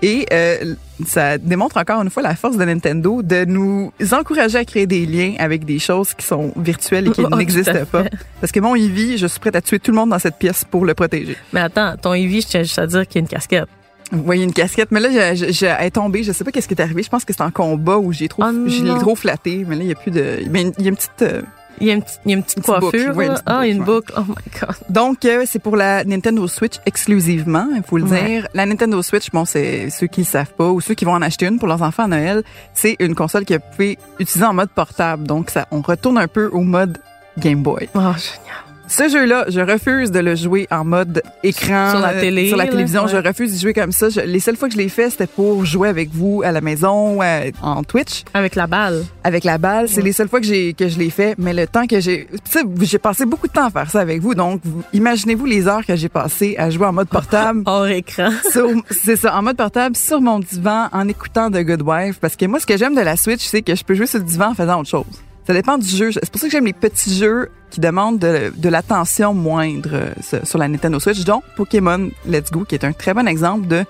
Et 0.00 0.26
euh, 0.32 0.74
ça 1.06 1.38
démontre 1.38 1.76
encore 1.76 2.00
une 2.02 2.10
fois 2.10 2.22
la 2.22 2.36
force 2.36 2.56
de 2.56 2.64
Nintendo 2.64 3.20
de 3.22 3.44
nous 3.44 3.92
encourager 4.12 4.58
à 4.58 4.64
créer 4.64 4.86
des 4.86 5.04
liens 5.06 5.34
avec 5.38 5.64
des 5.64 5.80
choses 5.80 6.14
qui 6.14 6.24
sont 6.24 6.52
virtuelles 6.56 7.08
et 7.08 7.10
qui 7.10 7.22
Oh, 7.30 7.34
n'existent 7.36 7.84
pas. 7.90 8.04
Parce 8.40 8.52
que 8.52 8.60
mon 8.60 8.76
Eevee, 8.76 9.18
je 9.18 9.26
suis 9.26 9.40
prête 9.40 9.56
à 9.56 9.60
tuer 9.60 9.80
tout 9.80 9.90
le 9.90 9.96
monde 9.96 10.10
dans 10.10 10.18
cette 10.20 10.36
pièce 10.36 10.64
pour 10.64 10.84
le 10.84 10.94
protéger. 10.94 11.36
Mais 11.52 11.60
attends, 11.60 11.94
ton 12.00 12.14
Eevee, 12.14 12.42
je 12.42 12.46
tiens 12.46 12.62
juste 12.62 12.78
à 12.78 12.86
dire 12.86 13.06
qu'il 13.08 13.16
y 13.16 13.18
a 13.18 13.22
une 13.22 13.28
casquette. 13.28 13.68
Voyez 14.12 14.44
une 14.44 14.52
casquette, 14.54 14.90
mais 14.90 15.00
là, 15.00 15.34
je, 15.34 15.46
je, 15.46 15.52
je- 15.52 15.66
elle 15.66 15.86
est 15.86 15.90
tombée. 15.90 16.22
Je 16.22 16.32
sais 16.32 16.42
pas 16.44 16.50
qu'est-ce 16.52 16.68
qui 16.68 16.74
est 16.74 16.80
arrivé. 16.80 17.02
Je 17.02 17.10
pense 17.10 17.24
que 17.26 17.32
c'est 17.34 17.42
en 17.42 17.50
combat 17.50 17.98
où 17.98 18.10
j'ai 18.12 18.28
trop, 18.28 18.42
Oh 18.46 18.50
je 18.68 18.82
l'ai 18.84 18.98
trop 19.00 19.14
flatté. 19.16 19.64
Mais 19.68 19.76
là, 19.76 19.82
il 19.82 19.88
y 19.88 19.92
a 19.92 19.96
plus 19.96 20.10
de, 20.12 20.38
mais 20.50 20.62
il 20.78 20.84
y 20.84 20.86
a 20.86 20.90
une 20.90 20.96
petite, 20.96 21.10
euh, 21.22 21.42
Il 21.80 21.86
y 21.86 21.90
a 21.90 21.94
une, 21.94 22.02
il 22.24 22.30
y 22.30 22.34
a 22.34 22.36
une 22.36 22.42
petite 22.42 22.56
Une 22.58 22.62
petite 22.62 22.66
boucle, 22.66 22.80
coiffure. 22.90 23.16
oui, 23.16 23.26
une 23.26 23.32
petite 23.32 23.44
ah, 23.46 23.54
boucle, 23.58 23.66
une 23.70 23.78
ouais. 23.80 23.84
boucle. 23.86 24.12
Oh 24.16 24.20
my 24.28 24.60
God. 24.60 24.76
Donc, 24.90 25.24
euh, 25.24 25.44
c'est 25.46 25.58
pour 25.58 25.76
la 25.76 26.04
Nintendo 26.04 26.46
Switch 26.48 26.74
exclusivement, 26.86 27.66
il 27.74 27.82
faut 27.82 27.98
le 27.98 28.04
Ouais. 28.04 28.26
dire. 28.26 28.48
La 28.54 28.66
Nintendo 28.66 29.00
Switch, 29.02 29.30
bon, 29.30 29.44
c'est 29.44 29.90
ceux 29.90 30.06
qui 30.06 30.20
ne 30.20 30.26
savent 30.26 30.52
pas 30.54 30.68
ou 30.70 30.80
ceux 30.80 30.94
qui 30.94 31.04
vont 31.04 31.12
en 31.12 31.22
acheter 31.22 31.46
une 31.46 31.58
pour 31.58 31.68
leurs 31.68 31.82
enfants 31.82 32.04
à 32.04 32.08
Noël, 32.08 32.42
c'est 32.74 32.96
une 33.00 33.14
console 33.14 33.44
que 33.44 33.54
vous 33.54 33.60
pouvez 33.72 33.98
utiliser 34.18 34.44
en 34.46 34.54
mode 34.54 34.70
portable. 34.70 35.26
Donc, 35.26 35.50
ça, 35.50 35.66
on 35.70 35.80
retourne 35.80 36.18
un 36.18 36.28
peu 36.28 36.48
au 36.52 36.60
mode 36.60 36.98
Game 37.38 37.62
Boy. 37.62 37.88
Oh, 37.94 37.98
génial. 37.98 38.64
Ce 38.88 39.08
jeu-là, 39.08 39.44
je 39.48 39.60
refuse 39.60 40.10
de 40.10 40.18
le 40.18 40.34
jouer 40.34 40.66
en 40.70 40.82
mode 40.84 41.22
écran 41.42 41.90
Sur 41.90 42.00
la 42.00 42.12
euh, 42.14 42.20
télé, 42.20 42.48
sur 42.48 42.56
la 42.56 42.64
là, 42.64 42.70
télévision. 42.70 43.04
ouais. 43.04 43.10
Je 43.10 43.16
refuse 43.18 43.52
d'y 43.52 43.60
jouer 43.60 43.74
comme 43.74 43.92
ça. 43.92 44.08
Je- 44.08 44.20
les 44.20 44.40
seules 44.40 44.56
fois 44.56 44.68
que 44.68 44.74
je 44.74 44.78
l'ai 44.78 44.88
fait, 44.88 45.10
c'était 45.10 45.26
pour 45.26 45.64
jouer 45.66 45.88
avec 45.88 46.08
vous 46.10 46.42
à 46.44 46.52
la 46.52 46.60
maison, 46.62 47.22
euh, 47.22 47.50
en 47.62 47.84
Twitch, 47.84 48.24
Avec 48.32 48.54
la 48.54 48.66
balle. 48.66 49.04
avec 49.24 49.44
la 49.44 49.58
balle. 49.58 49.88
C'est 49.88 49.98
Ouais. 49.98 50.04
les 50.04 50.12
seules 50.12 50.28
fois 50.28 50.40
que 50.40 50.46
j'ai 50.46 50.72
que 50.72 50.88
je 50.88 50.98
l'ai 50.98 51.10
fait. 51.10 51.34
Mais 51.38 51.52
le 51.52 51.66
temps 51.66 51.86
que 51.86 52.00
j'ai, 52.00 52.26
tu 52.50 52.50
sais, 52.50 52.60
j'ai 52.80 52.98
passé 52.98 53.26
beaucoup 53.26 53.46
de 53.46 53.52
temps 53.52 53.66
à 53.66 53.70
faire 53.70 53.90
ça 53.90 54.00
avec 54.00 54.20
vous. 54.22 54.34
Donc, 54.34 54.60
vous- 54.64 54.82
imaginez-vous 54.94 55.44
les 55.44 55.68
heures 55.68 55.84
que 55.84 55.94
j'ai 55.94 56.08
passées 56.08 56.54
à 56.58 56.70
jouer 56.70 56.86
en 56.86 56.92
mode 56.94 57.08
portable. 57.08 57.62
Hors 57.66 57.86
écran. 57.88 58.30
c'est 58.90 59.16
ça, 59.16 59.36
en 59.36 59.42
mode 59.42 59.56
portable, 59.58 59.96
sur 59.96 60.20
mon 60.22 60.38
divan, 60.38 60.88
en 60.92 61.06
écoutant 61.08 61.50
The 61.50 61.62
Good 61.62 61.82
Wife. 61.82 62.18
Parce 62.20 62.36
que 62.36 62.46
moi, 62.46 62.58
ce 62.58 62.66
que 62.66 62.76
j'aime 62.78 62.94
de 62.94 63.02
la 63.02 63.16
Switch, 63.16 63.44
c'est 63.44 63.60
que 63.62 63.74
je 63.74 63.84
peux 63.84 63.94
jouer 63.94 64.06
sur 64.06 64.18
le 64.18 64.24
divan 64.24 64.50
en 64.50 64.54
faisant 64.54 64.80
autre 64.80 64.88
chose. 64.88 65.04
Ça 65.46 65.54
dépend 65.54 65.78
du 65.78 65.88
jeu. 65.88 66.10
C'est 66.12 66.28
pour 66.30 66.40
ça 66.40 66.46
que 66.46 66.52
j'aime 66.52 66.66
les 66.66 66.72
petits 66.74 67.16
jeux 67.16 67.48
qui 67.70 67.80
demandent 67.80 68.18
de, 68.18 68.52
de 68.56 68.68
l'attention 68.68 69.34
moindre 69.34 69.90
euh, 69.92 70.10
sur- 70.22 70.46
sur 70.46 70.58
la 70.58 70.68
Nintendo 70.68 70.98
Switch. 71.00 71.24
Donc, 71.24 71.42
Pokémon 71.56 72.10
Let's 72.26 72.50
Go, 72.50 72.64
qui 72.64 72.74
est 72.74 72.84
un 72.84 72.92
très 72.92 73.14
bon 73.14 73.26
exemple 73.28 73.66
de, 73.66 73.80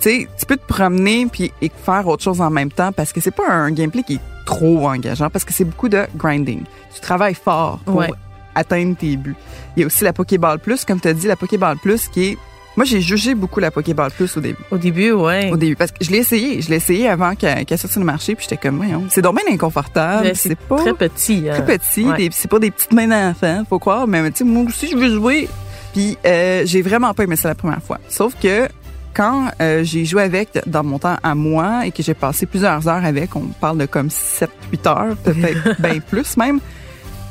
tu 0.00 0.10
sais, 0.10 0.28
tu 0.38 0.46
peux 0.46 0.56
te 0.56 0.66
promener 0.66 1.26
puis 1.26 1.52
et 1.62 1.70
faire 1.84 2.06
autre 2.08 2.22
chose 2.22 2.40
en 2.40 2.50
même 2.50 2.70
temps 2.70 2.92
parce 2.92 3.12
que 3.12 3.20
c'est 3.20 3.30
pas 3.30 3.48
un 3.50 3.70
gameplay 3.70 4.02
qui 4.02 4.14
est 4.14 4.20
trop 4.46 4.88
engageant 4.88 5.30
parce 5.30 5.44
que 5.44 5.52
c'est 5.52 5.64
beaucoup 5.64 5.88
de 5.88 6.04
grinding. 6.16 6.62
Tu 6.94 7.00
travailles 7.00 7.34
fort 7.34 7.78
pour 7.84 7.96
Ouais. 7.96 8.10
atteindre 8.54 8.96
tes 8.96 9.16
buts. 9.16 9.36
Il 9.76 9.80
y 9.80 9.82
a 9.84 9.86
aussi 9.86 10.04
la 10.04 10.12
Pokéball 10.12 10.58
Plus, 10.58 10.84
comme 10.84 11.00
tu 11.00 11.08
as 11.08 11.14
dit, 11.14 11.26
la 11.26 11.36
Pokéball 11.36 11.78
Plus 11.78 12.08
qui 12.08 12.24
est 12.24 12.38
moi, 12.76 12.84
j'ai 12.86 13.00
jugé 13.00 13.34
beaucoup 13.34 13.60
la 13.60 13.70
Pokéball 13.70 14.10
Plus 14.10 14.36
au 14.36 14.40
début. 14.40 14.62
Au 14.70 14.78
début, 14.78 15.12
ouais. 15.12 15.50
Au 15.52 15.56
début, 15.56 15.76
parce 15.76 15.90
que 15.90 16.02
je 16.02 16.10
l'ai 16.10 16.18
essayé. 16.18 16.62
Je 16.62 16.70
l'ai 16.70 16.76
essayé 16.76 17.08
avant 17.08 17.34
qu'elle 17.34 17.64
qu'elle 17.66 17.78
sorte 17.78 17.92
sur 17.92 18.00
le 18.00 18.06
marché, 18.06 18.34
puis 18.34 18.46
j'étais 18.48 18.56
comme, 18.56 18.76
voyons, 18.76 19.04
c'est 19.10 19.22
dommage 19.22 19.44
inconfortable. 19.50 20.32
C'est 20.34 20.56
pas 20.56 20.76
Très 20.76 20.94
petit. 20.94 21.42
très 21.42 21.60
euh, 21.60 21.78
petit. 21.78 22.04
ouais. 22.04 22.30
C'est 22.32 22.50
pas 22.50 22.58
des 22.58 22.70
petites 22.70 22.92
mains 22.92 23.08
d'enfant, 23.08 23.64
faut 23.68 23.78
croire. 23.78 24.06
Mais 24.06 24.30
tu 24.30 24.38
sais, 24.38 24.44
moi 24.44 24.64
aussi, 24.64 24.88
je 24.88 24.96
veux 24.96 25.10
jouer. 25.10 25.48
Puis 25.92 26.16
euh, 26.24 26.62
j'ai 26.64 26.80
vraiment 26.82 27.12
pas 27.12 27.24
aimé 27.24 27.36
ça 27.36 27.48
la 27.48 27.54
première 27.54 27.82
fois. 27.82 27.98
Sauf 28.08 28.34
que 28.40 28.68
quand 29.14 29.50
euh, 29.60 29.84
j'ai 29.84 30.06
joué 30.06 30.22
avec 30.22 30.58
dans 30.66 30.82
mon 30.82 30.98
temps 30.98 31.16
à 31.22 31.34
moi 31.34 31.86
et 31.86 31.90
que 31.92 32.02
j'ai 32.02 32.14
passé 32.14 32.46
plusieurs 32.46 32.88
heures 32.88 33.04
avec, 33.04 33.36
on 33.36 33.42
parle 33.60 33.76
de 33.78 33.84
comme 33.86 34.08
7-8 34.08 34.48
heures, 34.88 35.16
peut-être 35.22 35.80
bien 35.80 36.00
plus 36.00 36.38
même, 36.38 36.60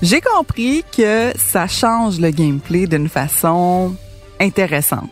j'ai 0.04 0.22
compris 0.22 0.84
que 0.96 1.32
ça 1.36 1.68
change 1.68 2.20
le 2.20 2.30
gameplay 2.30 2.86
d'une 2.86 3.10
façon 3.10 3.96
intéressante. 4.40 5.10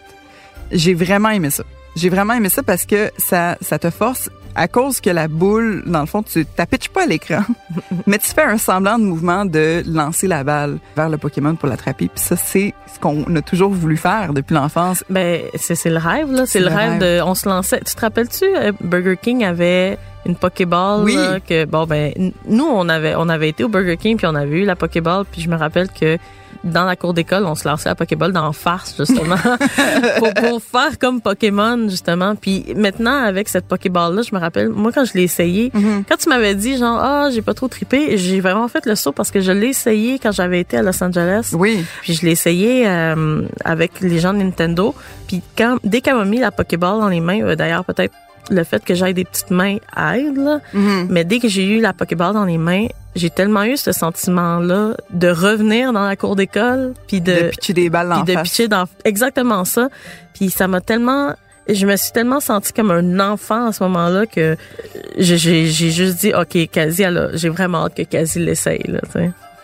J'ai 0.72 0.94
vraiment 0.94 1.30
aimé 1.30 1.50
ça. 1.50 1.64
J'ai 1.96 2.10
vraiment 2.10 2.34
aimé 2.34 2.50
ça 2.50 2.64
parce 2.64 2.86
que 2.86 3.12
ça, 3.18 3.58
ça 3.62 3.80
te 3.80 3.90
force, 3.90 4.30
à 4.56 4.68
cause 4.68 5.00
que 5.02 5.10
la 5.10 5.28
boule, 5.28 5.84
dans 5.86 6.02
le 6.02 6.06
fond, 6.06 6.22
tu 6.24 6.46
t'apitches 6.46 6.90
pas 6.90 7.04
à 7.04 7.06
l'écran, 7.06 7.44
mais 8.08 8.18
tu 8.18 8.28
fais 8.28 8.44
un 8.44 8.58
semblant 8.58 9.00
de 9.00 9.04
mouvement 9.04 9.46
de 9.46 9.84
lancer 9.86 10.28
la 10.28 10.44
balle 10.44 10.78
vers 10.96 11.10
le 11.10 11.18
Pokémon 11.18 11.56
pour 11.56 11.70
l'attraper. 11.70 12.10
Puis 12.14 12.24
ça, 12.24 12.36
c'est 12.36 12.74
ce 12.94 13.00
qu'on 13.00 13.24
a 13.36 13.42
toujours 13.42 13.72
voulu 13.72 13.98
faire 13.98 14.34
depuis 14.34 14.54
l'enfance. 14.54 15.04
Ben, 15.10 15.42
c'est 15.56 15.90
le 15.90 15.98
rêve, 15.98 16.32
là. 16.32 16.46
C'est 16.46 16.60
le 16.60 16.70
le 16.70 16.76
rêve, 16.76 17.00
de. 17.00 17.22
On 17.22 17.36
se 17.36 17.48
lançait. 17.48 17.80
Tu 17.86 17.96
te 17.96 18.02
rappelles-tu, 18.02 18.46
euh, 18.46 18.72
Burger 18.82 19.18
King 19.22 19.44
avait 19.44 19.98
une 20.26 20.36
Pokéball, 20.36 21.04
Oui. 21.04 21.16
là, 21.16 21.40
que, 21.40 21.66
bon, 21.66 21.86
ben, 21.86 22.12
nous, 22.48 22.66
on 22.68 22.90
avait, 22.90 23.16
on 23.16 23.30
avait 23.30 23.50
été 23.50 23.64
au 23.64 23.70
Burger 23.70 23.98
King, 23.98 24.18
puis 24.18 24.28
on 24.28 24.36
avait 24.36 24.62
eu 24.62 24.66
la 24.66 24.76
Pokéball, 24.76 25.26
puis 25.32 25.42
je 25.42 25.50
me 25.50 25.56
rappelle 25.56 25.90
que 25.90 26.18
dans 26.64 26.86
la 26.86 26.96
cour 26.96 27.14
d'école, 27.14 27.46
on 27.46 27.56
se 27.56 27.68
lançait 27.68 27.90
la 27.90 27.96
Pokéball 27.96 28.32
dans 28.32 28.52
farce, 28.54 28.96
justement, 28.98 29.36
pour, 30.18 30.34
pour 30.34 30.62
faire 30.62 31.00
comme 31.00 31.22
Pokémon, 31.22 31.88
justement. 31.88 32.36
Puis 32.36 32.66
maintenant, 32.76 33.24
avec 33.24 33.50
cette 33.50 33.66
Pokéball-là, 33.66 34.22
je 34.22 34.36
me 34.36 34.40
rappelle, 34.40 34.70
moi, 34.70 34.92
quand 34.94 35.06
je 35.06 35.14
l'ai 35.14 35.24
essayé, 35.24 35.72
quand 36.08 36.18
tu 36.18 36.30
m'avais 36.30 36.56
dit, 36.56 36.78
genre, 36.78 37.00
ah, 37.02 37.30
j'ai 37.32 37.42
pas 37.42 37.54
trop 37.54 37.68
trippé, 37.68 38.18
j'ai 38.18 38.40
vraiment 38.42 38.68
fait 38.68 38.86
le 38.86 38.96
saut 38.96 39.12
parce 39.12 39.32
que 39.32 39.42
je 39.42 39.52
l'ai 39.52 39.68
essayé 39.68 40.20
quand 40.20 40.32
j'avais 40.32 40.60
été 40.60 40.78
à 40.78 40.82
Los 40.82 41.04
Angeles. 41.04 41.52
Oui. 41.54 41.84
Puis 42.02 42.14
je 42.14 42.26
l'ai 42.26 42.32
essayé 42.32 42.88
euh, 42.88 43.44
avec 43.64 44.02
les 44.02 44.20
gens 44.20 44.34
de 44.34 44.40
Nintendo. 44.40 44.96
Puis 45.28 45.42
quand 45.58 45.78
dès 45.84 46.02
qu'elle 46.02 46.16
m'a 46.16 46.26
mis 46.26 46.40
la 46.40 46.52
Pokéball 46.52 47.00
dans 47.00 47.10
les 47.10 47.20
mains, 47.20 47.42
euh, 47.42 47.56
d'ailleurs 47.56 47.86
peut-être 47.86 48.14
le 48.50 48.64
fait 48.64 48.84
que 48.84 48.94
j'aille 48.96 49.14
des 49.14 49.26
petites 49.26 49.52
mains 49.52 49.78
aide, 49.98 50.38
là, 50.38 50.60
Mhm. 50.74 51.08
mais 51.10 51.24
dès 51.24 51.40
que 51.40 51.48
j'ai 51.48 51.66
eu 51.66 51.80
la 51.82 51.94
Pokéball 51.94 52.34
dans 52.34 52.46
les 52.46 52.58
mains, 52.58 52.88
j'ai 53.16 53.30
tellement 53.30 53.64
eu 53.64 53.76
ce 53.78 53.92
sentiment-là 53.92 54.96
de 55.12 55.28
revenir 55.30 55.94
dans 55.94 56.06
la 56.08 56.16
cour 56.16 56.36
d'école, 56.36 56.94
puis 57.08 57.22
de, 57.22 57.32
De 57.34 57.50
pitcher 57.50 57.74
des 57.74 57.90
balles 57.90 58.12
en 58.14 58.24
de 58.24 58.34
face. 58.34 58.44
pitcher 58.44 58.68
dans 58.68 58.86
exactement 59.04 59.66
ça. 59.66 59.90
Puis 60.34 60.50
ça 60.50 60.68
m'a 60.68 60.82
tellement 60.82 61.34
je 61.72 61.86
me 61.86 61.96
suis 61.98 62.12
tellement 62.12 62.40
sentie 62.40 62.74
comme 62.74 62.90
un 62.90 63.20
enfant 63.20 63.68
à 63.68 63.72
ce 63.74 63.84
moment-là 63.84 64.26
que 64.26 64.58
j'ai 65.18 65.38
j'ai 65.38 65.92
juste 65.92 66.20
dit 66.22 66.34
OK, 66.34 66.68
Kazi 66.72 67.04
j'ai 67.34 67.50
vraiment 67.50 67.86
hâte 67.86 67.96
que 67.96 68.02
Kazi 68.02 68.40
l'essaye 68.40 68.82
là, 68.88 69.00
tu 69.12 69.20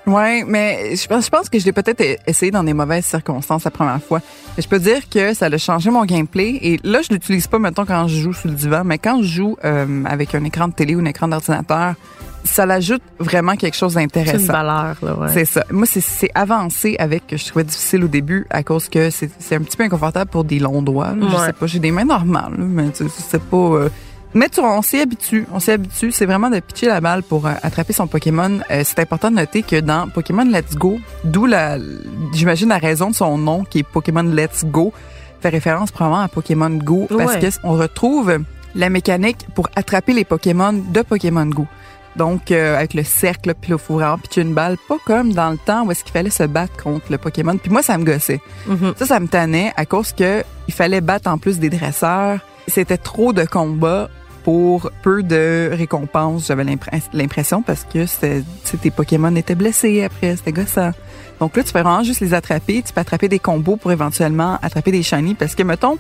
Ouais, 0.08 0.44
mais 0.48 0.96
je 0.96 1.08
pense, 1.08 1.26
je 1.26 1.30
pense 1.30 1.50
que 1.50 1.58
je 1.58 1.66
l'ai 1.66 1.72
peut-être 1.74 2.02
e- 2.02 2.18
essayé 2.28 2.52
dans 2.52 2.64
des 2.64 2.74
mauvaises 2.74 3.06
circonstances 3.06 3.64
la 3.64 3.72
première 3.72 4.02
fois. 4.02 4.22
Mais 4.56 4.62
je 4.64 4.68
peux 4.68 4.80
dire 4.80 5.10
que 5.10 5.34
ça 5.34 5.48
a 5.48 5.58
changé 5.58 5.90
mon 5.90 6.06
gameplay. 6.06 6.60
Et 6.62 6.80
là, 6.84 7.02
je 7.02 7.12
l'utilise 7.14 7.48
pas, 7.48 7.58
mettons, 7.60 7.86
quand 7.86 8.08
je 8.08 8.22
joue 8.22 8.34
sur 8.34 8.48
le 8.50 8.56
divan, 8.56 8.84
mais 8.86 8.98
quand 9.00 9.22
je 9.24 9.28
joue 9.28 9.58
euh, 9.66 10.04
avec 10.06 10.36
un 10.36 10.44
écran 10.44 10.68
de 10.68 10.74
télé 10.74 10.96
ou 10.96 11.00
un 11.00 11.06
écran 11.06 11.28
d'ordinateur, 11.28 11.96
ça 12.44 12.68
l'ajoute 12.68 13.02
vraiment 13.18 13.56
quelque 13.56 13.76
chose 13.76 13.94
C'est 13.94 14.02
une 14.04 14.08
d'intéressant. 14.08 14.54
valeur 14.54 14.96
là, 15.02 15.16
ouais. 15.18 15.30
C'est 15.34 15.46
ça. 15.46 15.64
Moi, 15.72 15.88
c'est- 15.88 16.30
avancé 16.36 16.96
avec 17.00 17.26
que 17.26 17.38
je 17.38 17.46
trouvais 17.48 17.64
difficile 17.64 18.04
au 18.04 18.08
début 18.08 18.46
à 18.52 18.62
cause 18.62 18.88
que 18.90 19.10
c'est 19.10 19.56
un 19.56 19.62
petit 19.62 19.76
peu 19.76 19.84
inconfortable 19.86 20.30
pour 20.30 20.44
des 20.44 20.60
longs 20.60 20.84
doigts. 20.84 21.16
là. 21.16 21.28
Je 21.28 21.36
Ouais. 21.36 21.46
sais 21.48 21.54
pas, 21.54 21.66
j'ai 21.66 21.80
des 21.80 21.90
mains 21.92 22.06
normales, 22.06 22.52
là, 22.56 22.64
mais 22.64 22.92
tu 22.92 23.06
sais, 23.06 23.10
c'est 23.28 23.42
pas. 23.42 23.58
euh, 23.58 23.90
Mais 24.36 24.50
tu, 24.50 24.60
on 24.60 24.82
s'y 24.82 25.00
habitue. 25.00 25.48
On 25.54 25.60
s'y 25.60 25.72
habitue. 25.72 26.12
C'est 26.12 26.26
vraiment 26.26 26.50
de 26.50 26.60
pitcher 26.60 26.88
la 26.88 27.00
balle 27.02 27.24
pour 27.24 27.48
euh, 27.48 27.54
attraper 27.64 27.94
son 27.94 28.06
Pokémon. 28.06 28.60
Euh, 28.70 28.82
c'est 28.84 29.00
important 29.00 29.32
de 29.32 29.38
noter 29.38 29.64
que 29.64 29.80
dans 29.80 30.10
Pokémon 30.10 30.44
Let's 30.44 30.76
Go, 30.76 31.00
d'où 31.24 31.46
la, 31.46 31.78
j'imagine 32.34 32.70
la 32.70 32.78
raison 32.78 33.10
de 33.10 33.16
son 33.16 33.38
nom 33.38 33.64
qui 33.64 33.80
est 33.80 33.84
Pokémon 33.84 34.24
Let's 34.24 34.66
Go, 34.66 34.92
fait 35.42 35.50
référence 35.50 35.92
probablement 35.92 36.24
à 36.24 36.28
Pokémon 36.28 36.70
Go 36.70 37.08
parce 37.10 37.36
Ouais. 37.36 37.40
que 37.40 37.48
on 37.64 37.74
retrouve 37.74 38.40
la 38.76 38.90
mécanique 38.90 39.48
pour 39.56 39.70
attraper 39.76 40.12
les 40.12 40.26
Pokémon 40.26 40.74
de 40.74 41.02
Pokémon 41.02 41.46
Go. 41.46 41.66
Donc, 42.18 42.52
euh, 42.52 42.78
avec 42.78 42.94
le 42.94 43.04
cercle, 43.04 43.54
puis 43.60 43.72
le 43.72 43.78
fourrant, 43.78 44.18
puis 44.18 44.42
une 44.42 44.54
balle, 44.54 44.78
pas 44.90 44.98
comme 45.06 45.34
dans 45.34 45.50
le 45.50 45.58
temps 45.58 45.86
où 45.86 45.92
est-ce 45.92 46.04
qu'il 46.04 46.14
fallait 46.14 46.30
se 46.30 46.44
battre 46.44 46.76
contre 46.82 47.06
le 47.10 47.18
Pokémon. 47.18 47.58
Puis 47.58 47.72
moi, 47.72 47.84
ça 47.84 47.98
me 47.98 48.04
gossait. 48.06 48.42
Mhm. 48.68 48.94
Ça, 48.98 49.06
ça 49.06 49.20
me 49.20 49.28
tannait 49.28 49.72
à 49.78 49.86
cause 49.86 50.12
que 50.14 50.44
il 50.68 50.74
fallait 50.74 51.02
battre 51.02 51.30
en 51.30 51.38
plus 51.38 51.58
des 51.60 51.70
dresseurs. 51.70 52.40
C'était 52.68 52.98
trop 52.98 53.32
de 53.32 53.44
combats 53.46 54.10
pour 54.46 54.92
peu 55.02 55.24
de 55.24 55.72
récompenses, 55.74 56.46
j'avais 56.48 56.64
l'impr- 56.64 57.02
l'impression, 57.14 57.64
parce 57.64 57.84
que 57.84 58.06
tes 58.78 58.92
Pokémon 58.92 59.36
étaient 59.36 59.56
blessés 59.56 60.04
après, 60.04 60.36
c'était 60.36 60.52
gossant. 60.52 60.92
Donc 61.40 61.58
là, 61.58 61.64
tu 61.64 61.74
peux 61.74 61.80
vraiment 61.80 62.04
juste 62.04 62.22
les 62.22 62.36
attraper. 62.36 62.84
Tu 62.86 62.94
peux 62.94 63.02
attraper 63.02 63.28
des 63.28 63.40
combos 63.40 63.76
pour 63.76 63.92
éventuellement 63.92 64.60
attraper 64.62 64.92
des 64.92 65.02
shiny. 65.02 65.34
Parce 65.34 65.56
que, 65.56 65.64
mettons, 65.64 65.98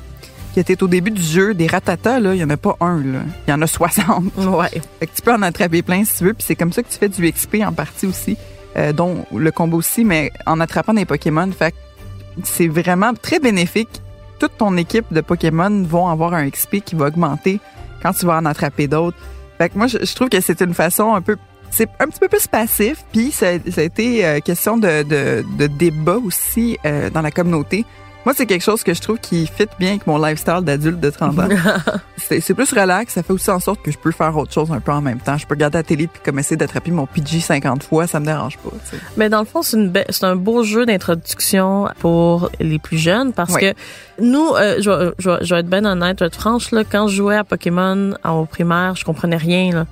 que 0.56 0.62
t'es 0.62 0.82
au 0.84 0.88
début 0.88 1.10
du 1.10 1.24
jeu, 1.24 1.56
des 1.56 1.66
ratatas, 1.66 2.20
là, 2.20 2.36
il 2.36 2.40
y 2.40 2.44
en 2.44 2.50
a 2.52 2.56
pas 2.56 2.78
un, 2.82 3.00
là. 3.00 3.20
Il 3.48 3.50
y 3.50 3.54
en 3.54 3.64
a 3.64 3.68
60. 3.68 4.26
Ouais. 4.38 4.70
Fait 5.00 5.08
que 5.08 5.16
tu 5.16 5.24
peux 5.24 5.34
en 5.34 5.42
attraper 5.42 5.82
plein 5.82 6.06
si 6.06 6.20
tu 6.20 6.26
veux, 6.26 6.36
puis 6.36 6.46
c'est 6.48 6.56
comme 6.56 6.72
ça 6.72 6.84
que 6.84 6.90
tu 6.90 7.00
fais 7.00 7.10
du 7.10 7.30
XP 7.32 7.64
en 7.66 7.74
partie 7.74 8.06
aussi, 8.06 8.38
euh, 8.78 8.94
dont 8.94 9.26
le 9.36 9.52
combo 9.52 9.78
aussi, 9.78 10.06
mais 10.06 10.32
en 10.46 10.60
attrapant 10.60 10.94
des 10.94 11.06
Pokémon. 11.06 11.52
Fait 11.52 11.74
c'est 12.44 12.68
vraiment 12.68 13.14
très 13.20 13.40
bénéfique. 13.40 14.04
Toute 14.38 14.56
ton 14.60 14.78
équipe 14.78 15.12
de 15.12 15.22
Pokémon 15.22 15.82
vont 15.84 16.10
avoir 16.10 16.36
un 16.36 16.48
XP 16.48 16.82
qui 16.86 16.94
va 16.96 17.08
augmenter 17.08 17.60
quand 18.06 18.13
tu 18.13 18.26
vas 18.28 18.38
en 18.38 18.46
attraper 18.46 18.88
d'autres. 18.88 19.18
Fait 19.58 19.70
que 19.70 19.78
moi, 19.78 19.88
je, 19.88 20.13
trouve 20.13 20.30
que 20.30 20.39
c'est 20.39 20.62
une 20.62 20.76
façon 20.76 21.15
un 21.15 21.22
peu... 21.22 21.38
C'est 21.72 21.89
un 22.00 22.06
petit 22.06 22.20
peu 22.20 22.28
plus 22.28 22.46
passif, 22.46 23.04
puis 23.12 23.32
ça, 23.32 23.48
a 23.48 23.82
été 23.82 24.26
euh, 24.26 24.39
question 24.39 24.78
de, 24.78 25.02
de, 25.02 25.44
de 25.58 25.68
débat 25.68 26.18
aussi 26.18 26.78
euh, 26.86 27.10
dans 27.10 27.22
la 27.22 27.32
communauté. 27.32 27.84
Moi, 28.26 28.34
c'est 28.36 28.46
quelque 28.48 28.64
chose 28.64 28.84
que 28.84 28.94
je 28.94 29.02
trouve 29.02 29.20
qui 29.20 29.46
fit 29.46 29.68
bien 29.80 29.90
avec 29.92 30.08
mon 30.08 30.18
lifestyle 30.18 30.62
d'adulte 30.64 31.00
de 31.00 31.10
30 31.12 31.40
ans. 31.40 31.48
C'est 32.18 32.56
plus 32.56 32.72
relax, 32.74 33.14
ça 33.14 33.22
fait 33.22 33.34
aussi 33.34 33.52
en 33.52 33.60
sorte 33.60 33.84
que 33.84 33.92
je 33.92 34.00
peux 34.00 34.12
faire 34.12 34.36
autre 34.36 34.52
chose 34.52 34.72
un 34.72 34.80
peu 34.80 34.92
en 34.92 35.02
même 35.02 35.20
temps. 35.20 35.38
Je 35.38 35.46
peux 35.46 35.54
regarder 35.54 35.78
la 35.78 35.84
télé 35.84 36.08
puis 36.08 36.20
comme 36.26 36.40
essayer 36.40 36.58
d'attraper 36.58 36.90
mon 36.90 37.06
PG 37.06 37.40
50 37.40 37.84
fois, 37.84 38.08
ça 38.08 38.20
me 38.20 38.26
dérange 38.26 38.58
pas. 38.58 38.72
Mais 39.16 39.30
dans 39.30 39.40
le 39.42 39.46
fond, 39.46 39.62
c'est 39.62 39.78
une 39.78 39.92
be- 39.92 40.06
c'est 40.10 40.24
un 40.24 40.36
beau 40.36 40.64
jeu 40.64 40.88
d'introduction 40.88 41.88
pour 42.00 42.50
les 42.60 42.80
plus 42.80 42.98
jeunes 42.98 43.32
parce 43.32 43.54
Oui. 43.54 43.62
que 43.62 43.74
nous, 44.24 44.48
euh, 44.56 44.78
je, 44.82 44.90
vais- 44.90 45.12
je, 45.20 45.30
vais- 45.30 45.38
je 45.46 45.54
vais 45.54 45.60
être 45.60 45.70
bien 45.70 45.86
honnête, 45.86 46.18
je 46.20 46.24
vais 46.24 46.28
être 46.30 46.36
franche 46.40 46.72
là, 46.72 46.84
quand 46.84 47.08
je 47.08 47.16
jouais 47.18 47.36
à 47.38 47.44
Pokémon 47.44 48.16
en 48.24 48.46
primaire, 48.48 48.96
je 48.96 49.06
comprenais 49.06 49.38
rien 49.38 49.72
là. 49.72 49.86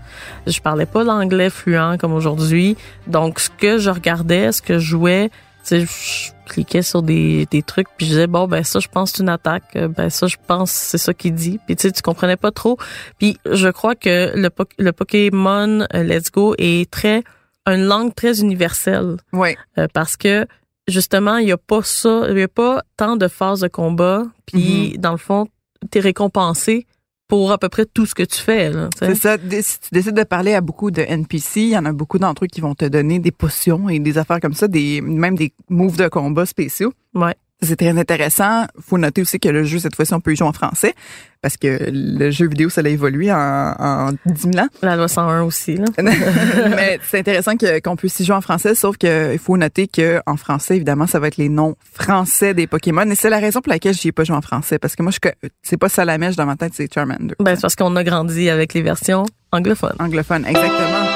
Je 0.48 0.60
parlais 0.60 0.88
pas 0.88 1.04
l'anglais 1.04 1.52
fluent 1.52 1.98
comme 2.00 2.14
aujourd'hui, 2.14 2.78
donc 3.06 3.40
ce 3.40 3.50
que 3.52 3.78
je 3.78 3.92
regardais, 3.92 4.52
ce 4.52 4.64
que 4.64 4.80
je 4.80 4.86
jouais, 4.88 5.30
sais, 5.68 5.80
je 5.82 6.32
cliquais 6.52 6.82
sur 6.82 7.02
des, 7.02 7.46
des 7.50 7.62
trucs 7.64 7.88
puis 7.98 8.06
je 8.06 8.12
disais 8.12 8.28
bon 8.28 8.48
ben 8.48 8.64
ça 8.64 8.80
je 8.80 8.88
pense 8.88 9.12
c'est 9.12 9.24
une 9.24 9.30
attaque, 9.30 9.64
Euh, 9.76 9.88
ben 9.88 10.10
ça 10.10 10.28
je 10.28 10.38
pense 10.48 10.72
c'est 10.72 10.98
ça 10.98 11.14
qu'il 11.14 11.34
dit, 11.34 11.60
puis 11.66 11.76
tu 11.76 11.84
sais 11.84 11.92
tu 11.92 12.02
comprenais 12.02 12.38
pas 12.38 12.52
trop. 12.52 12.78
Puis 13.18 13.38
je 13.50 13.70
crois 13.70 13.96
que 13.96 14.32
le, 14.36 14.50
po- 14.50 14.66
le 14.78 14.92
Pokémon 14.92 15.82
euh, 15.94 16.04
Let's 16.04 16.32
Go 16.32 16.56
est 16.58 16.90
très 16.92 17.24
une 17.66 17.86
langue 17.86 18.14
très 18.14 18.42
universelle. 18.42 19.18
Ouais. 19.32 19.58
Euh, 19.78 19.88
parce 19.94 20.18
que 20.18 20.46
justement, 20.88 21.38
il 21.38 21.48
y 21.48 21.52
a 21.54 21.58
pas 21.58 21.82
ça, 21.82 22.26
il 22.30 22.38
y 22.38 22.44
a 22.44 22.48
pas 22.50 22.82
tant 22.98 23.16
de 23.16 23.30
phases 23.30 23.62
de 23.62 23.70
combat, 23.70 24.24
puis 24.46 24.98
dans 25.00 25.12
le 25.14 25.18
fond, 25.18 25.48
t'es 25.92 26.02
récompensé 26.02 26.86
pour 27.34 27.52
à 27.52 27.58
peu 27.58 27.68
près 27.68 27.88
tout 27.88 28.06
ce 28.06 28.14
que 28.14 28.22
tu 28.22 28.40
fais. 28.40 28.72
C'est 29.00 29.16
ça. 29.16 29.38
Si 29.40 29.80
tu 29.80 29.88
décides 29.92 30.14
de 30.14 30.24
parler 30.24 30.54
à 30.54 30.62
beaucoup 30.62 30.92
de 30.92 31.02
NPC, 31.02 31.62
il 31.62 31.70
y 31.70 31.78
en 31.78 31.86
a 31.86 31.92
beaucoup 31.92 32.20
d'entre 32.20 32.44
eux 32.44 32.48
qui 32.48 32.62
vont 32.62 32.76
te 32.76 32.86
donner 32.86 33.18
des 33.18 33.32
potions 33.32 33.90
et 33.90 33.98
des 33.98 34.20
affaires 34.20 34.40
comme 34.40 34.54
ça, 34.54 34.68
des 34.68 35.02
même 35.02 35.36
des 35.36 35.52
moves 35.68 35.98
de 35.98 36.08
combat 36.10 36.46
spéciaux. 36.46 36.94
Ouais. 37.16 37.34
C'est 37.64 37.76
très 37.76 37.98
intéressant. 37.98 38.66
Faut 38.86 38.98
noter 38.98 39.22
aussi 39.22 39.40
que 39.40 39.50
le 39.50 39.64
jeu, 39.64 39.80
cette 39.80 39.96
fois-ci, 39.96 40.14
on 40.14 40.20
peut 40.20 40.34
y 40.34 40.36
jouer 40.36 40.48
en 40.48 40.54
français 40.54 40.94
parce 41.42 41.58
que 41.58 41.90
le 41.92 42.32
jeu 42.32 42.48
vidéo, 42.48 42.70
ça 42.70 42.82
a 42.84 42.88
évolué 42.88 43.32
en, 43.32 43.38
en 43.38 44.12
10 44.26 44.42
000 44.54 44.66
ans. 44.66 44.70
La 44.82 44.96
loi 44.96 45.08
101 45.10 45.42
aussi, 45.44 45.76
là. 45.76 45.86
Mais 46.04 47.00
c'est 47.10 47.20
intéressant 47.20 47.58
que- 47.58 47.80
qu'on 47.82 47.96
puisse 47.98 48.18
y 48.22 48.26
jouer 48.26 48.36
en 48.36 48.42
français, 48.42 48.76
sauf 48.76 48.96
qu'il 48.98 49.38
faut 49.40 49.58
noter 49.58 49.88
que 49.88 50.22
en 50.26 50.38
français, 50.38 50.76
évidemment, 50.78 51.06
ça 51.08 51.20
va 51.20 51.28
être 51.28 51.38
les 51.38 51.50
noms 51.50 51.76
français 51.94 52.54
des 52.54 52.66
Pokémon. 52.68 53.04
Et 53.10 53.16
c'est 53.16 53.30
la 53.30 53.40
raison 53.40 53.60
pour 53.62 53.72
laquelle 53.72 53.94
j'y 53.94 54.08
ai 54.10 54.12
pas 54.14 54.24
joué 54.24 54.36
en 54.38 54.42
français. 54.42 54.80
Parce 54.80 54.96
que 54.96 55.04
moi, 55.04 55.12
je 55.12 55.20
c'est 55.64 55.78
pas 55.78 55.90
Salamèche 55.90 56.36
dans 56.38 56.46
ma 56.46 56.56
tête, 56.56 56.74
c'est 56.76 56.92
Charmander. 56.94 57.36
Ben, 57.40 57.56
c'est 57.56 57.62
parce 57.62 57.76
qu'on 57.76 57.96
a 57.98 58.04
grandi 58.04 58.50
avec 58.50 58.74
les 58.74 58.82
versions 58.82 59.26
anglophones. 59.52 59.96
Anglophone, 60.00 60.46
exactement. 60.46 61.13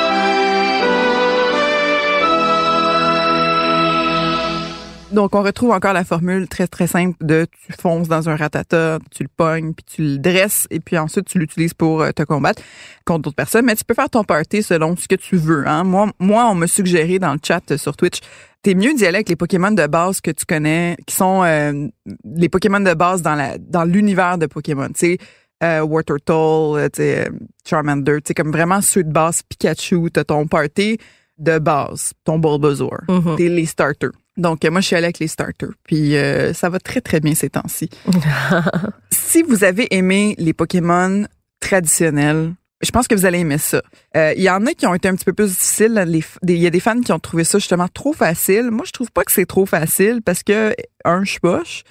Donc, 5.12 5.36
on 5.36 5.42
retrouve 5.42 5.72
encore 5.72 5.94
la 5.94 6.04
formule 6.04 6.48
très, 6.50 6.68
très 6.68 6.86
simple 6.86 7.16
de 7.26 7.46
tu 7.66 7.72
fonces 7.80 8.10
dans 8.10 8.28
un 8.28 8.36
ratata, 8.36 9.00
tu 9.10 9.24
le 9.24 9.30
pognes, 9.36 9.74
puis 9.74 9.86
tu 9.86 10.02
le 10.04 10.18
dresses, 10.18 10.68
et 10.70 10.82
puis 10.82 10.98
ensuite, 10.98 11.26
tu 11.26 11.40
l'utilises 11.40 11.74
pour 11.74 12.02
euh, 12.02 12.12
te 12.12 12.24
combattre 12.24 12.62
contre 13.06 13.22
d'autres 13.24 13.36
personnes. 13.38 13.66
Mais 13.66 13.76
tu 13.76 13.86
peux 13.86 13.94
faire 13.94 14.10
ton 14.10 14.26
party 14.26 14.62
selon 14.64 14.98
ce 14.98 15.08
que 15.08 15.16
tu 15.16 15.38
veux. 15.38 15.66
Hein. 15.66 15.86
Moi, 15.86 16.12
moi, 16.20 16.48
on 16.52 16.56
m'a 16.56 16.68
suggéré 16.68 17.20
dans 17.20 17.32
le 17.34 17.40
chat 17.42 17.72
euh, 17.72 17.78
sur 17.78 17.96
Twitch, 17.96 18.20
t'es 18.64 18.76
mieux 18.76 18.94
d'y 18.94 19.06
aller 19.06 19.16
avec 19.18 19.30
les 19.30 19.38
Pokémon 19.38 19.72
de 19.72 19.88
base 19.88 20.20
que 20.20 20.32
tu 20.32 20.46
connais, 20.46 20.98
qui 21.08 21.16
sont 21.16 21.42
euh, 21.44 21.88
les 22.26 22.50
Pokémon 22.50 22.82
de 22.82 22.94
base 22.94 23.22
dans 23.22 23.36
la 23.36 23.58
dans 23.58 23.86
l'univers 23.86 24.38
de 24.38 24.46
Pokémon. 24.46 24.88
Tu 24.90 24.94
sais, 24.96 25.18
euh, 25.64 25.82
Wartortle, 25.84 26.90
tu 26.92 26.98
sais, 27.02 27.28
euh, 27.28 27.32
Charmander, 27.66 28.18
tu 28.18 28.28
sais, 28.28 28.34
comme 28.34 28.52
vraiment 28.52 28.82
ceux 28.82 29.06
de 29.06 29.12
base, 29.12 29.42
Pikachu, 29.48 30.12
t'as 30.12 30.26
ton 30.26 30.48
party 30.48 30.98
de 31.38 31.60
base, 31.60 32.12
ton 32.26 32.40
Bulbasaur, 32.40 32.98
Mhm. 33.08 33.36
t'es 33.38 33.48
les 33.48 33.66
starters. 33.66 34.12
Donc, 34.38 34.64
euh, 34.64 34.72
moi, 34.72 34.82
je 34.82 34.88
suis 34.88 34.96
allée 34.96 35.06
avec 35.06 35.20
les 35.20 35.28
starters. 35.28 35.70
Puis, 35.84 36.16
euh, 36.16 36.54
ça 36.54 36.70
va 36.70 36.80
très, 36.80 37.02
très 37.02 37.20
bien 37.20 37.34
ces 37.36 37.50
temps-ci. 37.50 37.90
si 39.12 39.42
vous 39.44 39.64
avez 39.64 39.88
aimé 39.96 40.36
les 40.38 40.54
Pokémon 40.54 41.26
traditionnels, 41.60 42.54
je 42.82 42.92
pense 42.92 43.08
que 43.08 43.16
vous 43.16 43.26
allez 43.26 43.40
aimer 43.40 43.58
ça. 43.58 43.82
Euh, 44.16 44.34
Il 44.38 44.44
y 44.44 44.50
en 44.50 44.66
a 44.68 44.74
qui 44.74 44.86
ont 44.86 44.94
été 44.94 45.08
un 45.08 45.16
petit 45.16 45.26
peu 45.26 45.34
plus 45.34 45.50
difficiles. 45.50 46.06
Il 46.48 46.58
y 46.58 46.68
a 46.68 46.70
des 46.70 46.80
fans 46.80 47.02
qui 47.02 47.12
ont 47.12 47.20
trouvé 47.20 47.44
ça 47.44 47.58
justement 47.58 47.88
trop 47.88 48.14
facile. 48.14 48.70
Moi, 48.72 48.86
je 48.86 48.92
trouve 48.92 49.12
pas 49.12 49.24
que 49.24 49.32
c'est 49.32 49.48
trop 49.48 49.66
facile 49.66 50.22
parce 50.24 50.44
que, 50.44 50.74
un, 51.04 51.24
je 51.24 51.32
suis 51.32 51.40
poche. 51.40 51.84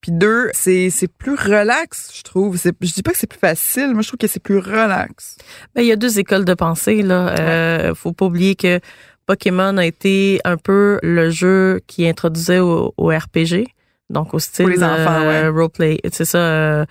Puis 0.00 0.12
deux, 0.12 0.48
c'est 0.54 0.90
c'est 0.90 1.08
plus 1.08 1.34
relax, 1.34 2.12
je 2.16 2.22
trouve. 2.22 2.56
C'est- 2.56 2.72
Je 2.80 2.92
dis 2.92 3.02
pas 3.02 3.10
que 3.10 3.18
c'est 3.18 3.26
plus 3.26 3.40
facile, 3.40 3.94
moi 3.94 4.02
je 4.02 4.06
trouve 4.06 4.18
que 4.18 4.28
c'est 4.28 4.38
plus 4.40 4.58
relax. 4.58 5.36
Ben, 5.74 5.82
il 5.82 5.88
y 5.88 5.92
a 5.92 5.96
deux 5.96 6.20
écoles 6.20 6.44
de 6.44 6.54
pensée, 6.54 7.02
là. 7.02 7.34
Euh, 7.40 7.94
faut 7.96 8.12
pas 8.12 8.26
oublier 8.26 8.54
que 8.54 8.78
Pokémon 9.28 9.76
a 9.76 9.84
été 9.86 10.40
un 10.44 10.56
peu 10.56 10.98
le 11.02 11.28
jeu 11.30 11.80
qui 11.86 12.08
introduisait 12.08 12.58
au, 12.60 12.94
au 12.96 13.08
RPG. 13.08 13.68
Donc, 14.10 14.32
au 14.32 14.38
style. 14.38 14.64
Pour 14.64 14.74
les 14.74 14.82
enfants, 14.82 15.20
euh, 15.20 15.50
roleplay. 15.52 16.00
C'est 16.10 16.24
ça, 16.24 16.38
euh, 16.38 16.86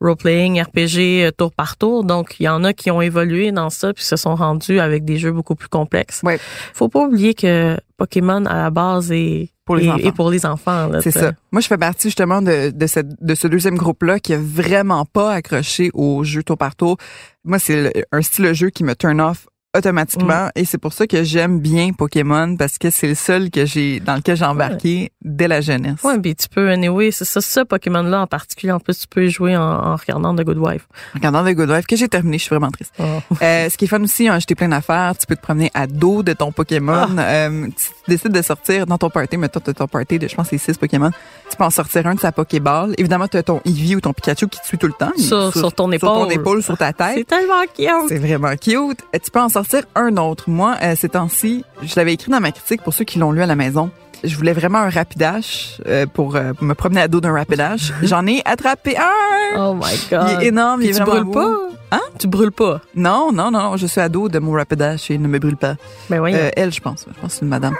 role-playing, 0.00 0.60
RPG, 0.60 1.24
euh, 1.24 1.30
tour 1.30 1.52
par 1.52 1.76
tour. 1.76 2.02
Donc, 2.02 2.34
il 2.40 2.42
y 2.42 2.48
en 2.48 2.64
a 2.64 2.72
qui 2.72 2.90
ont 2.90 3.00
évolué 3.00 3.52
dans 3.52 3.70
ça 3.70 3.94
puis 3.94 4.02
se 4.02 4.16
sont 4.16 4.34
rendus 4.34 4.80
avec 4.80 5.04
des 5.04 5.16
jeux 5.16 5.30
beaucoup 5.30 5.54
plus 5.54 5.68
complexes. 5.68 6.22
Ouais. 6.24 6.40
Faut 6.74 6.88
pas 6.88 7.04
oublier 7.06 7.34
que 7.34 7.76
Pokémon, 7.96 8.44
à 8.46 8.56
la 8.64 8.70
base, 8.70 9.12
est 9.12 9.50
Pour 9.64 9.76
les 9.76 9.84
est- 9.86 9.90
enfants. 9.90 10.02
est 10.08 10.12
pour 10.12 10.30
les 10.30 10.44
enfants, 10.44 10.90
C'est 11.00 11.12
ça. 11.12 11.32
Moi, 11.52 11.60
je 11.62 11.68
fais 11.68 11.78
partie 11.78 12.08
justement 12.08 12.42
de, 12.42 12.70
de, 12.70 12.86
cette, 12.88 13.24
de 13.24 13.34
ce 13.36 13.46
deuxième 13.46 13.76
groupe-là 13.76 14.18
qui 14.18 14.34
a 14.34 14.38
vraiment 14.38 15.04
pas 15.04 15.32
accroché 15.34 15.90
au 15.94 16.24
jeu 16.24 16.42
tour 16.42 16.58
par 16.58 16.74
tour. 16.74 16.96
Moi, 17.44 17.60
c'est 17.60 18.04
un 18.10 18.22
style 18.22 18.46
de 18.46 18.52
jeu 18.54 18.70
qui 18.70 18.82
me 18.82 18.94
turn 18.96 19.20
off 19.20 19.46
automatiquement 19.76 20.48
et 20.54 20.64
c'est 20.64 20.78
pour 20.78 20.92
ça 20.92 21.06
que 21.06 21.22
j'aime 21.24 21.60
bien 21.60 21.92
Pokémon 21.92 22.56
parce 22.56 22.78
que 22.78 22.90
c'est 22.90 23.08
le 23.08 23.14
seul 23.14 23.50
que 23.50 23.66
j'ai 23.66 24.00
dans 24.00 24.16
lequel 24.16 24.36
j'ai 24.36 24.44
embarqué 24.44 25.12
dès 25.22 25.48
la 25.48 25.60
jeunesse. 25.60 26.02
Ouais, 26.04 26.18
puis 26.18 26.34
tu 26.34 26.48
peux, 26.48 26.70
anyway, 26.70 27.10
c'est 27.10 27.24
ça, 27.24 27.40
ce 27.40 27.60
Pokémon-là 27.60 28.22
en 28.22 28.26
particulier. 28.26 28.72
En 28.72 28.80
plus, 28.80 28.98
tu 28.98 29.06
peux 29.08 29.24
y 29.26 29.30
jouer 29.30 29.56
en, 29.56 29.62
en 29.62 29.96
regardant 29.96 30.34
The 30.34 30.42
Good 30.44 30.58
Wife. 30.58 30.86
En 31.14 31.18
regardant 31.18 31.44
The 31.44 31.54
Good 31.54 31.70
Wife 31.70 31.86
que 31.86 31.96
j'ai 31.96 32.08
terminé, 32.08 32.38
je 32.38 32.42
suis 32.44 32.50
vraiment 32.50 32.70
triste. 32.70 32.92
Euh, 33.42 33.68
ce 33.68 33.76
qui 33.76 33.84
est 33.84 33.88
fun 33.88 34.02
aussi, 34.02 34.28
hein, 34.28 34.34
acheter 34.34 34.54
plein 34.54 34.68
d'affaires. 34.68 35.12
Tu 35.18 35.26
peux 35.26 35.36
te 35.36 35.40
promener 35.42 35.70
à 35.74 35.86
dos 35.86 36.22
de 36.22 36.32
ton 36.32 36.52
Pokémon. 36.52 37.08
Euh, 37.18 37.66
tu 37.76 38.10
décides 38.10 38.32
de 38.32 38.40
sortir 38.42 38.86
dans 38.86 38.96
ton 38.98 39.10
party, 39.10 39.36
mettons 39.36 39.60
t'as 39.60 39.72
ton 39.74 39.86
party 39.86 40.18
de, 40.18 40.28
je 40.28 40.34
pense, 40.34 40.48
c'est 40.48 40.58
six 40.58 40.76
Pokémon. 40.78 41.10
Tu 41.50 41.56
peux 41.56 41.64
en 41.64 41.70
sortir 41.70 42.06
un 42.06 42.14
de 42.14 42.20
sa 42.20 42.32
Pokéball. 42.32 42.94
Évidemment, 42.98 43.28
tu 43.28 43.36
as 43.36 43.42
ton 43.42 43.60
Eevee 43.64 43.96
ou 43.96 44.00
ton 44.00 44.12
Pikachu 44.12 44.48
qui 44.48 44.58
te 44.60 44.66
suit 44.66 44.78
tout 44.78 44.86
le 44.86 44.92
temps. 44.94 45.12
Sur- 45.16 45.52
sur 45.52 45.72
ton 45.72 45.90
Sur 45.92 46.00
ton 46.00 46.24
épaule. 46.28 46.32
épaule, 46.32 46.62
sur 46.62 46.78
ta 46.78 46.92
tête. 46.94 47.14
C'est 47.16 47.24
tellement 47.26 47.62
cute. 47.76 48.08
C'est 48.08 48.18
vraiment 48.18 48.52
cute. 48.56 49.00
Euh, 49.14 49.18
Tu 49.22 49.30
peux 49.30 49.40
en 49.40 49.48
sortir 49.48 49.65
un 49.94 50.16
autre. 50.16 50.44
Moi, 50.48 50.76
euh, 50.82 50.94
ces 50.96 51.08
temps-ci, 51.10 51.64
je 51.82 51.94
l'avais 51.96 52.12
écrit 52.14 52.30
dans 52.30 52.40
ma 52.40 52.52
critique 52.52 52.82
pour 52.82 52.94
ceux 52.94 53.04
qui 53.04 53.18
l'ont 53.18 53.32
lu 53.32 53.42
à 53.42 53.46
la 53.46 53.56
maison. 53.56 53.90
Je 54.24 54.34
voulais 54.36 54.54
vraiment 54.54 54.78
un 54.78 54.88
Rapidash 54.88 55.78
euh, 55.86 56.06
pour 56.06 56.36
euh, 56.36 56.52
me 56.62 56.74
promener 56.74 57.02
à 57.02 57.08
dos 57.08 57.20
d'un 57.20 57.32
Rapidash. 57.32 57.92
J'en 58.02 58.26
ai 58.26 58.40
attrapé 58.46 58.96
un. 58.96 59.58
Oh 59.58 59.74
my 59.74 59.84
Il 59.92 60.08
god. 60.10 60.42
est 60.42 60.46
énorme, 60.46 60.82
il 60.82 60.90
est 60.90 60.94
tu 60.94 61.02
brûles 61.04 61.24
beau. 61.24 61.32
pas? 61.32 61.50
Hein? 61.92 62.00
Tu 62.18 62.26
brûles 62.26 62.50
pas? 62.52 62.80
Non, 62.94 63.30
non, 63.32 63.50
non, 63.50 63.62
non, 63.70 63.76
je 63.76 63.86
suis 63.86 64.00
à 64.00 64.08
dos 64.08 64.28
de 64.28 64.38
mon 64.38 64.52
Rapidash 64.52 65.10
et 65.10 65.14
il 65.14 65.22
ne 65.22 65.28
me 65.28 65.38
brûle 65.38 65.56
pas. 65.58 65.74
Ben 66.08 66.20
oui, 66.20 66.32
Euh, 66.34 66.50
elle, 66.56 66.72
je 66.72 66.80
pense. 66.80 67.04
Je 67.06 67.20
pense 67.20 67.32
que 67.32 67.38
c'est 67.38 67.42
une 67.44 67.48
madame. 67.50 67.74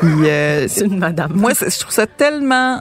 Puis, 0.00 0.28
euh, 0.28 0.66
c'est 0.68 0.84
une 0.86 0.98
madame. 0.98 1.32
moi, 1.34 1.50
je 1.54 1.78
trouve 1.78 1.92
ça 1.92 2.06
tellement 2.06 2.80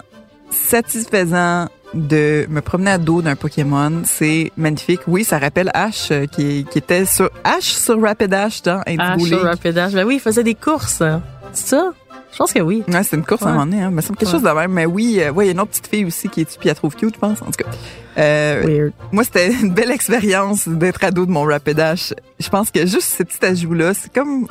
satisfaisant 0.52 1.68
de 1.94 2.46
me 2.50 2.62
promener 2.62 2.92
à 2.92 2.98
dos 2.98 3.22
d'un 3.22 3.36
Pokémon. 3.36 4.04
C'est 4.06 4.52
magnifique. 4.58 5.02
Oui, 5.08 5.24
ça 5.24 5.38
rappelle 5.40 5.72
Ash 5.74 6.10
euh, 6.12 6.26
qui, 6.26 6.66
qui 6.72 6.78
était 6.78 7.06
sur 7.06 7.30
Ash 7.44 7.66
sur 7.66 8.02
Rapidash 8.02 8.62
dans 8.62 8.82
Ah, 8.86 9.14
Indigo 9.14 9.26
sur 9.28 9.38
League. 9.38 9.46
Rapidash. 9.46 9.94
Ben 9.94 10.06
oui, 10.06 10.16
il 10.16 10.20
faisait 10.22 10.44
des 10.44 10.56
courses. 10.56 11.04
C'est 11.54 11.68
ça? 11.68 11.92
Je 12.32 12.38
pense 12.38 12.54
que 12.54 12.60
oui. 12.62 12.84
Ouais, 12.88 13.04
c'est 13.04 13.18
une 13.18 13.26
course 13.26 13.42
à 13.44 13.48
un 13.50 13.54
moment 13.54 13.66
donné. 13.66 13.82
Hein. 13.84 13.92
Me 13.92 14.02
semble 14.02 14.18
quelque 14.18 14.30
Ouais. 14.30 14.34
chose 14.36 14.44
de 14.44 14.50
même. 14.50 14.72
Mais 14.72 14.86
oui, 14.86 15.18
euh, 15.20 15.32
ouais, 15.32 15.46
il 15.46 15.48
y 15.48 15.50
a 15.50 15.54
une 15.54 15.60
autre 15.60 15.72
petite 15.72 15.88
fille 15.88 16.06
aussi 16.06 16.30
qui 16.30 16.42
est 16.42 16.58
puis 16.60 16.70
elle 16.70 16.76
trouve 16.76 16.96
cute, 16.96 17.14
je 17.16 17.20
pense. 17.20 17.42
En 17.42 17.46
tout 17.48 17.64
cas, 17.64 17.70
euh, 18.18 18.62
Weird. 18.66 18.94
moi, 19.12 19.24
c'était 19.26 19.52
une 19.52 19.72
belle 19.74 19.92
expérience 19.92 20.68
d'être 20.68 21.04
ado 21.04 21.26
de 21.26 21.32
mon 21.32 21.44
Rapidash. 21.44 22.14
Je 22.40 22.50
pense 22.50 22.72
que 22.72 22.82
juste 22.86 23.16
ce 23.18 23.24
petit 23.24 23.46
ajout-là, 23.46 23.94
c'est 23.94 24.14
comme... 24.14 24.48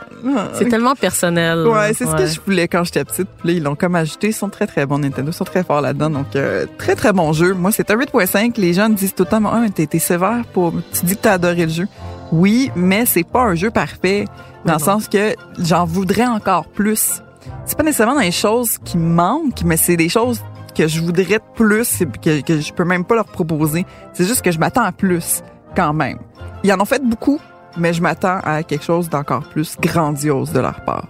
C'est 0.55 0.69
tellement 0.69 0.95
personnel. 0.95 1.67
Ouais, 1.67 1.93
c'est 1.95 2.07
ce 2.07 2.15
que 2.15 2.27
je 2.27 2.39
voulais 2.45 2.69
quand 2.69 2.85
j'étais 2.85 3.05
petite. 3.05 3.29
Puis 3.39 3.49
là, 3.49 3.55
ils 3.55 3.63
l'ont 3.63 3.75
comme 3.77 3.95
ajouté. 3.95 4.29
Ils 4.29 4.33
sont 4.35 4.51
très, 4.51 4.67
très 4.67 4.85
bons. 4.87 4.99
Nintendo 4.99 5.31
Ils 5.31 5.35
sont 5.35 5.45
très 5.45 5.65
forts 5.65 5.81
là-dedans. 5.81 6.11
Donc, 6.11 6.37
euh, 6.37 6.67
très, 6.79 6.95
très 6.95 7.13
bon 7.15 7.33
jeu. 7.33 7.55
Moi, 7.55 7.73
c'est 7.73 7.91
un 7.91 7.97
8.5. 7.97 8.59
Les 8.59 8.75
gens 8.75 8.89
me 8.91 8.95
disent 8.95 9.15
tout 9.15 9.25
le 9.25 9.29
temps, 9.31 9.43
ah, 9.47 9.65
t'es 9.75 9.99
sévère 9.99 10.43
pour... 10.53 10.75
Tu 10.93 11.07
dis 11.07 11.17
que 11.17 11.23
t'as 11.23 11.33
adoré 11.33 11.65
le 11.67 11.73
jeu. 11.73 11.89
Oui, 12.33 12.71
mais 12.77 13.07
c'est 13.07 13.25
pas 13.27 13.41
un 13.43 13.55
jeu 13.55 13.71
parfait. 13.71 14.27
Dans 14.65 14.75
Mais 14.75 14.79
le 14.79 14.85
sens 14.85 15.09
que 15.09 15.35
j'en 15.59 15.87
voudrais 15.87 16.27
encore 16.27 16.67
plus. 16.67 17.23
C'est 17.65 17.77
pas 17.77 17.85
nécessairement 17.85 18.19
les 18.21 18.33
choses 18.33 18.79
qui 18.85 18.99
manquent, 18.99 19.63
mais 19.65 19.77
c'est 19.77 19.97
des 19.97 20.09
choses 20.09 20.43
que 20.75 20.87
je 20.89 21.01
voudrais 21.01 21.25
de 21.25 21.41
plus 21.55 22.01
et 22.01 22.07
que, 22.07 22.41
que 22.41 22.61
je 22.61 22.73
peux 22.73 22.85
même 22.85 23.05
pas 23.05 23.15
leur 23.15 23.25
proposer. 23.27 23.87
C'est 24.13 24.25
juste 24.25 24.43
que 24.43 24.51
je 24.51 24.59
m'attends 24.59 24.83
à 24.83 24.93
plus, 24.93 25.43
quand 25.77 25.93
même. 25.93 26.19
Ils 26.65 26.73
en 26.73 26.81
ont 26.81 26.85
fait 26.85 27.03
beaucoup, 27.05 27.39
mais 27.77 27.93
je 27.93 28.03
m'attends 28.03 28.39
à 28.45 28.63
quelque 28.63 28.85
chose 28.85 29.09
d'encore 29.09 29.43
plus 29.49 29.77
grandiose 29.81 30.53
de 30.53 30.61
leur 30.61 30.81
part. 30.85 31.07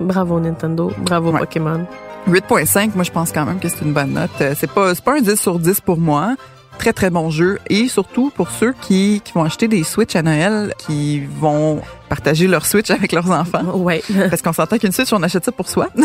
Bravo 0.00 0.38
Nintendo. 0.40 0.92
Bravo 0.98 1.32
Ouais. 1.32 1.40
Pokémon. 1.40 1.86
8.5, 2.28 2.90
moi 2.94 3.04
je 3.04 3.10
pense 3.12 3.30
quand 3.32 3.46
même 3.46 3.58
que 3.60 3.68
c'est 3.68 3.82
une 3.84 3.92
bonne 3.92 4.12
note. 4.12 4.30
Euh, 4.40 4.52
C'est 4.56 4.70
pas 4.70 4.94
c'est 4.94 5.04
pas 5.04 5.16
un 5.16 5.20
10 5.20 5.36
sur 5.36 5.58
10 5.58 5.80
pour 5.80 5.98
moi. 5.98 6.34
Très 6.86 6.92
très 6.92 7.10
bon 7.10 7.30
jeu 7.30 7.58
et 7.68 7.88
surtout 7.88 8.30
pour 8.30 8.52
ceux 8.52 8.72
qui, 8.80 9.20
qui 9.24 9.32
vont 9.32 9.42
acheter 9.42 9.66
des 9.66 9.82
Switch 9.82 10.14
à 10.14 10.22
Noël, 10.22 10.72
qui 10.78 11.18
vont 11.18 11.82
partager 12.08 12.46
leur 12.46 12.64
Switch 12.64 12.90
avec 12.92 13.10
leurs 13.10 13.28
enfants. 13.28 13.76
Ouais. 13.76 14.04
Parce 14.30 14.40
qu'on 14.40 14.52
s'entend 14.52 14.78
qu'une 14.78 14.92
Switch, 14.92 15.12
on 15.12 15.20
achète 15.24 15.44
ça 15.44 15.50
pour 15.50 15.68
soi. 15.68 15.88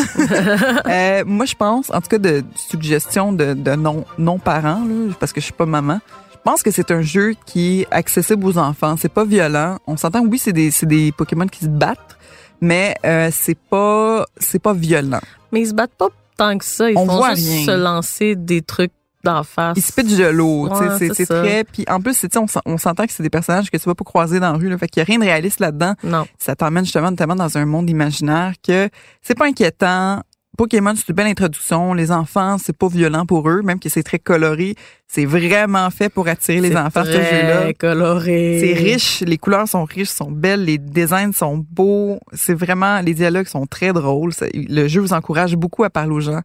Euh, 0.88 1.24
moi, 1.24 1.46
je 1.46 1.54
pense, 1.54 1.92
en 1.92 2.02
tout 2.02 2.08
cas, 2.10 2.18
de 2.18 2.44
suggestion 2.56 3.32
de, 3.32 3.54
de 3.54 3.76
non, 3.76 4.06
non 4.18 4.40
parents, 4.40 4.84
là, 4.84 5.14
parce 5.20 5.32
que 5.32 5.40
je 5.40 5.46
suis 5.46 5.54
pas 5.54 5.68
maman. 5.68 6.00
Je 6.32 6.38
pense 6.44 6.64
que 6.64 6.72
c'est 6.72 6.90
un 6.90 7.04
jeu 7.04 7.36
qui 7.46 7.82
est 7.82 7.88
accessible 7.92 8.44
aux 8.48 8.58
enfants. 8.58 8.96
C'est 8.98 9.14
pas 9.14 9.24
violent. 9.24 9.78
On 9.86 9.98
s'entend, 9.98 10.22
oui, 10.22 10.40
c'est 10.40 10.52
des, 10.52 11.12
Pokémon 11.12 11.46
qui 11.46 11.66
se 11.66 11.70
battent, 11.70 12.18
mais 12.60 12.96
euh, 13.06 13.30
c'est 13.32 13.58
pas, 13.70 14.26
c'est 14.38 14.62
pas 14.62 14.74
violent. 14.74 15.22
Mais 15.52 15.62
ils 15.62 15.68
se 15.68 15.76
battent 15.76 15.94
pas 15.96 16.08
tant 16.38 16.58
que 16.58 16.66
ça. 16.66 16.90
Ils 16.90 16.98
On 16.98 17.06
font 17.06 17.36
juste 17.36 17.48
rien. 17.48 17.66
se 17.68 17.78
lancer 17.78 18.36
des 18.36 18.64
trucs 18.64 18.94
d'en 19.24 19.44
face. 19.44 19.78
Ils 19.78 19.82
se 19.82 19.92
pitchent 19.94 20.18
de 20.18 20.26
l'eau, 20.26 20.68
Ouais, 20.68 21.14
c'est, 21.14 21.26
très. 21.26 21.64
Puis 21.64 21.86
en 21.88 22.00
plus, 22.00 22.14
c'est, 22.14 22.30
tu 22.30 22.40
sais, 22.40 22.60
on, 22.66 22.74
on 22.74 22.78
s'entend 22.78 23.06
que 23.06 23.14
c'est 23.14 23.24
des 23.24 23.30
personnages 23.30 23.70
que 23.70 23.78
tu 23.78 23.84
vas 23.84 23.96
pas 23.96 24.04
croiser 24.04 24.40
dans 24.40 24.54
la 24.54 24.58
rue. 24.58 24.70
Là, 24.70 24.78
fait 24.78 24.88
qu'il 24.88 25.02
y 25.02 25.04
a 25.04 25.06
rien 25.06 25.20
de 25.20 25.24
réaliste 25.24 25.60
là-dedans. 25.60 25.94
Non. 26.04 26.26
ça 26.38 26.56
t'emmène 26.56 26.86
justement 26.86 27.12
notamment 27.12 27.36
dans 27.36 27.58
un 27.58 27.66
monde 27.66 27.90
imaginaire 27.90 28.54
que 28.66 28.90
c'est 29.22 29.38
pas 29.38 29.46
inquiétant. 29.46 30.22
Pokémon, 30.58 30.94
c'est 30.96 31.08
une 31.08 31.16
belle 31.16 31.28
introduction. 31.28 31.94
Les 31.94 32.12
enfants, 32.12 32.58
c'est 32.58 32.78
pas 32.78 32.88
violent 32.88 33.26
pour 33.26 33.50
eux, 33.50 33.62
même 33.62 33.80
que 33.80 33.90
c'est 33.90 34.04
très 34.04 34.20
coloré. 34.20 34.76
C'est 35.08 35.26
vraiment 35.26 35.90
fait 35.90 36.10
pour 36.10 36.28
attirer 36.28 36.60
les 36.60 36.76
enfants, 36.76 37.04
ce 37.06 37.12
jeu-là. 37.12 37.62
Très 37.62 37.74
coloré. 37.74 38.60
C'est 38.60 38.74
riche, 38.74 39.22
les 39.22 39.38
couleurs 39.38 39.68
sont 39.68 39.86
riches, 39.86 40.10
sont 40.10 40.30
belles, 40.30 40.66
les 40.66 40.78
designs 40.78 41.32
sont 41.32 41.58
beaux. 41.58 42.20
C'est 42.34 42.54
vraiment, 42.54 43.02
les 43.02 43.14
dialogues 43.14 43.48
sont 43.48 43.66
très 43.66 43.94
drôles. 43.94 44.34
Le 44.54 44.88
jeu 44.88 45.02
vous 45.02 45.14
encourage 45.14 45.56
beaucoup 45.56 45.84
à 45.84 45.90
parler 45.90 46.12
aux 46.12 46.20
gens. 46.20 46.42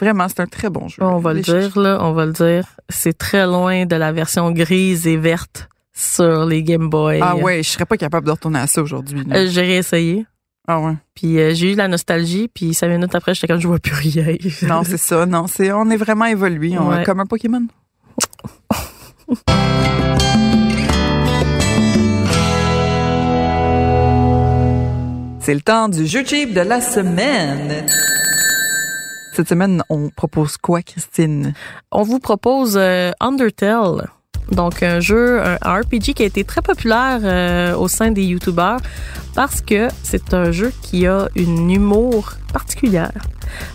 Vraiment, 0.00 0.28
c'est 0.28 0.40
un 0.40 0.46
très 0.46 0.68
bon 0.68 0.88
jeu. 0.88 1.02
On 1.02 1.18
va 1.18 1.32
le 1.32 1.42
chercher. 1.42 1.68
dire, 1.68 1.78
là, 1.80 1.98
on 2.02 2.12
va 2.12 2.26
le 2.26 2.32
dire. 2.32 2.64
C'est 2.90 3.16
très 3.16 3.46
loin 3.46 3.86
de 3.86 3.96
la 3.96 4.12
version 4.12 4.50
grise 4.52 5.06
et 5.06 5.16
verte 5.16 5.68
sur 5.94 6.44
les 6.44 6.62
Game 6.62 6.90
Boy. 6.90 7.18
Ah 7.22 7.34
ouais, 7.36 7.62
je 7.62 7.70
serais 7.70 7.86
pas 7.86 7.96
capable 7.96 8.26
de 8.26 8.32
retourner 8.32 8.58
à 8.58 8.66
ça 8.66 8.82
aujourd'hui. 8.82 9.22
Euh, 9.32 9.46
J'ai 9.48 9.62
réessayé. 9.62 10.26
ah 10.68 10.80
ouais. 10.80 10.92
Puis 11.14 11.38
euh, 11.40 11.54
j'ai 11.54 11.72
eu 11.72 11.74
la 11.76 11.88
nostalgie, 11.88 12.48
puis 12.52 12.74
cinq 12.74 12.88
minutes 12.88 13.14
après, 13.14 13.32
j'étais 13.34 13.46
comme 13.46 13.60
je 13.60 13.68
vois 13.68 13.78
plus 13.78 13.94
rien. 13.94 14.36
Non, 14.68 14.82
c'est 14.84 14.98
ça. 14.98 15.24
Non, 15.24 15.46
c'est 15.46 15.72
on 15.72 15.88
est 15.88 15.96
vraiment 15.96 16.26
évolué. 16.26 16.76
On 16.78 16.90
Ouais. 16.90 17.02
comme 17.04 17.20
un 17.20 17.26
Pokémon. 17.26 17.62
C'est 25.40 25.54
le 25.54 25.60
temps 25.60 25.88
du 25.88 26.06
jeu 26.06 26.24
cheap 26.24 26.52
de 26.54 26.60
la 26.60 26.80
semaine. 26.80 27.86
Cette 29.36 29.50
semaine, 29.50 29.82
on 29.90 30.08
propose 30.08 30.56
quoi, 30.56 30.80
Christine? 30.80 31.52
On 31.92 32.04
vous 32.04 32.20
propose 32.20 32.78
euh, 32.80 33.10
Undertale. 33.20 34.08
Donc 34.50 34.82
un 34.82 34.98
jeu, 35.00 35.42
un 35.42 35.80
RPG 35.80 36.14
qui 36.14 36.22
a 36.22 36.24
été 36.24 36.42
très 36.42 36.62
populaire 36.62 37.18
euh, 37.22 37.76
au 37.76 37.86
sein 37.86 38.12
des 38.12 38.22
YouTubers 38.24 38.78
parce 39.34 39.60
que 39.60 39.88
c'est 40.02 40.32
un 40.32 40.52
jeu 40.52 40.72
qui 40.80 41.06
a 41.06 41.28
une 41.34 41.70
humour 41.70 42.32
particulière, 42.50 43.12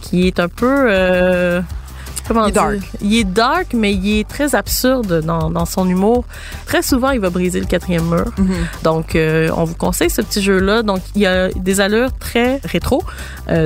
qui 0.02 0.26
est 0.26 0.40
un 0.40 0.48
peu 0.48 0.86
euh, 0.88 1.62
comment 2.28 2.46
Il 2.46 2.50
est 2.50 2.54
dire, 2.54 2.62
dark. 2.64 2.80
il 3.02 3.16
est 3.18 3.24
dark 3.24 3.74
mais 3.76 3.94
il 3.94 4.20
est 4.22 4.28
très 4.28 4.56
absurde 4.56 5.22
dans, 5.24 5.52
dans 5.52 5.66
son 5.68 5.88
humour. 5.88 6.24
Très 6.66 6.82
souvent, 6.82 7.12
il 7.12 7.20
va 7.20 7.30
briser 7.30 7.60
le 7.60 7.68
quatrième 7.68 8.10
mur. 8.10 8.32
Donc, 8.84 9.16
euh, 9.16 9.52
on 9.56 9.66
vous 9.66 9.76
conseille 9.76 10.10
ce 10.10 10.22
petit 10.24 10.42
jeu-là. 10.42 10.82
Donc, 10.82 11.02
il 11.16 11.22
y 11.22 11.28
a 11.28 11.50
des 11.50 11.82
allures 11.82 12.18
très 12.18 12.62
rétro, 12.64 13.04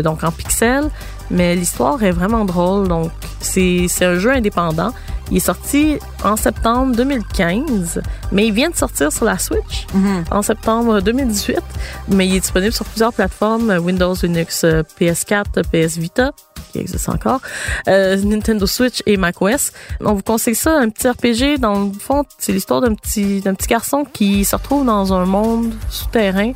donc 0.04 0.24
en 0.26 0.32
pixels, 0.32 0.90
mais 1.32 1.56
l'histoire 1.56 2.02
est 2.04 2.12
vraiment 2.12 2.46
drôle. 2.46 2.88
Donc, 2.88 3.12
c'est 3.40 3.88
un 4.02 4.20
jeu 4.20 4.32
indépendant. 4.32 4.94
Il 5.32 5.38
est 5.38 5.40
sorti 5.40 5.98
en 6.24 6.36
septembre 6.36 6.96
2015, 6.96 8.02
mais 8.32 8.48
il 8.48 8.54
vient 8.54 8.70
de 8.70 8.76
sortir 8.76 9.12
sur 9.12 9.26
la 9.26 9.40
Switch 9.40 9.88
en 10.30 10.42
septembre 10.42 11.02
2018. 11.02 11.60
Mais 12.10 12.28
il 12.28 12.36
est 12.36 12.40
disponible 12.42 12.74
sur 12.74 12.86
plusieurs 12.86 13.14
plateformes 13.14 13.72
Windows, 13.82 14.16
Linux, 14.22 14.64
euh, 14.64 14.84
PS4, 15.00 15.64
PS 15.64 15.98
Vita 15.98 16.32
qui 16.72 16.80
existe 16.80 17.08
encore, 17.08 17.40
euh, 17.88 18.18
Nintendo 18.18 18.66
Switch 18.66 19.02
et 19.06 19.16
macOS. 19.16 19.72
On 20.02 20.14
vous 20.14 20.24
conseille 20.24 20.56
ça, 20.56 20.78
un 20.78 20.90
petit 20.90 21.08
RPG. 21.08 21.58
Dans 21.58 21.86
le 21.86 21.94
fond, 21.94 22.26
c'est 22.38 22.52
l'histoire 22.52 22.82
d'un 22.82 22.96
petit 22.96 23.40
d'un 23.40 23.54
petit 23.54 23.68
garçon 23.68 24.04
qui 24.04 24.44
se 24.44 24.56
retrouve 24.58 24.86
dans 24.86 25.14
un 25.14 25.26
monde 25.26 25.74
souterrain 25.90 26.52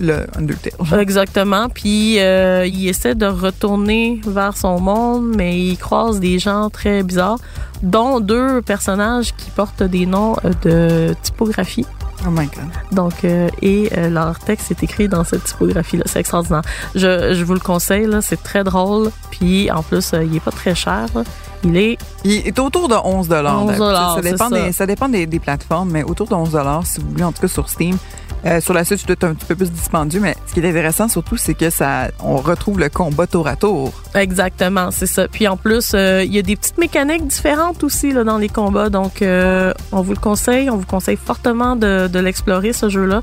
Le 0.00 0.26
Undertale. 0.36 1.00
Exactement. 1.00 1.68
Puis 1.68 2.18
euh, 2.20 2.66
il 2.66 2.88
essaie 2.88 3.14
de 3.14 3.26
retourner 3.26 4.20
vers 4.26 4.56
son 4.56 4.80
monde, 4.80 5.34
mais 5.36 5.58
il 5.58 5.76
croise 5.76 6.20
des 6.20 6.38
gens 6.38 6.70
très 6.70 7.02
bizarres, 7.02 7.38
dont 7.82 8.20
deux 8.20 8.62
personnages 8.62 9.34
qui 9.36 9.50
portent 9.50 9.82
des 9.82 10.06
noms 10.06 10.36
euh, 10.44 11.08
de 11.10 11.14
typographie. 11.22 11.86
Oh 12.26 12.30
my 12.30 12.46
god. 12.46 12.66
Donc 12.92 13.24
euh, 13.24 13.48
et 13.62 13.90
euh, 13.96 14.10
leur 14.10 14.38
texte 14.38 14.70
est 14.70 14.82
écrit 14.82 15.08
dans 15.08 15.24
cette 15.24 15.44
typographie-là. 15.44 16.04
C'est 16.06 16.20
extraordinaire. 16.20 16.62
Je, 16.94 17.34
je 17.34 17.44
vous 17.44 17.54
le 17.54 17.60
conseille. 17.60 18.06
Là, 18.06 18.20
c'est 18.20 18.42
très 18.42 18.62
drôle. 18.64 19.10
Puis 19.30 19.70
en 19.70 19.82
plus, 19.82 20.12
euh, 20.12 20.24
il 20.24 20.36
est 20.36 20.40
pas 20.40 20.50
très 20.50 20.74
cher. 20.74 21.06
là. 21.14 21.22
Il 21.64 21.76
est 21.76 21.98
Il 22.24 22.46
est 22.46 22.58
autour 22.58 22.88
de 22.88 22.94
11 22.94 23.28
11 23.30 23.76
Ça 23.76 24.20
dépend, 24.22 24.48
ça. 24.48 24.62
Des, 24.62 24.72
ça 24.72 24.86
dépend 24.86 25.08
des, 25.08 25.26
des 25.26 25.38
plateformes, 25.38 25.90
mais 25.90 26.02
autour 26.02 26.26
de 26.28 26.34
11 26.34 26.58
si 26.84 27.00
vous 27.00 27.08
voulez, 27.10 27.24
en 27.24 27.32
tout 27.32 27.42
cas 27.42 27.48
sur 27.48 27.68
Steam. 27.68 27.96
Euh, 28.46 28.60
sur 28.60 28.72
la 28.72 28.84
Switch, 28.84 29.02
c'est 29.06 29.24
un 29.24 29.34
petit 29.34 29.44
peu 29.46 29.54
plus 29.54 29.70
dispendieux, 29.70 30.20
mais 30.20 30.34
ce 30.46 30.54
qui 30.54 30.60
est 30.60 30.68
intéressant 30.68 31.08
surtout, 31.08 31.36
c'est 31.36 31.54
que 31.54 31.68
ça, 31.68 32.08
on 32.22 32.36
retrouve 32.36 32.78
le 32.80 32.88
combat 32.88 33.26
tour 33.26 33.46
à 33.46 33.56
tour. 33.56 33.92
Exactement, 34.14 34.90
c'est 34.90 35.06
ça. 35.06 35.28
Puis 35.28 35.46
en 35.46 35.56
plus, 35.58 35.92
euh, 35.94 36.24
il 36.24 36.32
y 36.34 36.38
a 36.38 36.42
des 36.42 36.56
petites 36.56 36.78
mécaniques 36.78 37.26
différentes 37.26 37.84
aussi 37.84 38.12
là, 38.12 38.24
dans 38.24 38.38
les 38.38 38.48
combats. 38.48 38.88
Donc, 38.88 39.20
euh, 39.22 39.74
on 39.92 40.00
vous 40.00 40.12
le 40.12 40.18
conseille. 40.20 40.70
On 40.70 40.76
vous 40.76 40.86
conseille 40.86 41.16
fortement 41.16 41.76
de, 41.76 42.08
de 42.08 42.18
l'explorer, 42.18 42.72
ce 42.72 42.88
jeu-là. 42.88 43.22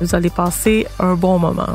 Vous 0.00 0.14
allez 0.14 0.30
passer 0.30 0.86
un 0.98 1.14
bon 1.14 1.38
moment. 1.38 1.66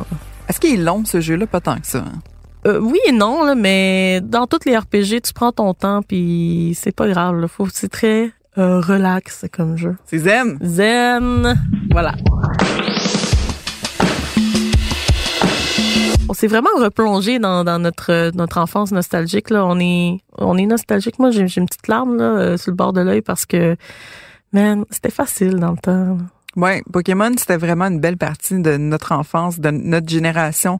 Est-ce 0.47 0.60
qu'il 0.60 0.73
est 0.80 0.84
long, 0.84 1.04
ce 1.06 1.21
jeu-là? 1.21 1.45
Pas 1.45 1.62
tant 1.62 1.75
que 1.80 1.86
ça. 1.88 1.99
hein? 1.99 2.19
Euh, 2.67 2.80
oui 2.82 2.99
et 3.08 3.12
non, 3.13 3.45
là, 3.45 3.56
mais 3.56 4.19
dans 4.21 4.45
toutes 4.47 4.65
les 4.65 4.75
RPG, 4.75 5.21
tu 5.23 5.34
prends 5.34 5.52
ton 5.54 5.73
temps, 5.73 6.02
puis 6.02 6.75
c'est 6.78 6.93
pas 6.93 7.08
grave. 7.08 7.39
Là. 7.39 7.47
Faut, 7.47 7.67
c'est 7.71 7.88
très 7.88 8.32
euh, 8.60 8.80
relax 8.82 9.45
comme 9.52 9.78
jeu. 9.78 9.95
C'est 10.06 10.19
zen. 10.19 10.58
Zen. 10.62 11.56
Voilà. 11.91 12.13
On 16.28 16.34
s'est 16.34 16.48
vraiment 16.48 16.69
replongé 16.78 17.39
dans, 17.39 17.63
dans 17.63 17.80
notre 17.80 18.32
notre 18.36 18.60
enfance 18.60 18.91
nostalgique 18.91 19.50
là. 19.50 19.65
On 19.65 19.80
est 19.80 20.19
on 20.38 20.58
est 20.58 20.65
nostalgique. 20.67 21.17
Moi, 21.19 21.32
j'ai 21.32 21.41
une 21.58 21.65
petite 21.65 21.88
larme 21.88 22.17
là 22.17 22.24
euh, 22.38 22.58
sur 22.58 22.72
le 22.72 22.76
bord 22.76 22.93
de 22.93 23.02
l'œil 23.02 23.22
parce 23.22 23.45
que 23.45 23.76
man, 24.54 24.86
c'était 24.91 25.10
facile 25.10 25.56
dans 25.56 25.72
le 25.72 25.78
temps. 25.78 25.91
là. 25.91 26.17
Ouais, 26.56 26.84
Pokémon, 26.91 27.32
c'était 27.38 27.58
vraiment 27.58 27.86
une 27.86 28.00
belle 28.00 28.17
partie 28.17 28.60
de 28.62 28.78
notre 28.78 29.12
enfance, 29.12 29.60
de 29.60 29.69
notre 29.72 30.10
génération. 30.10 30.80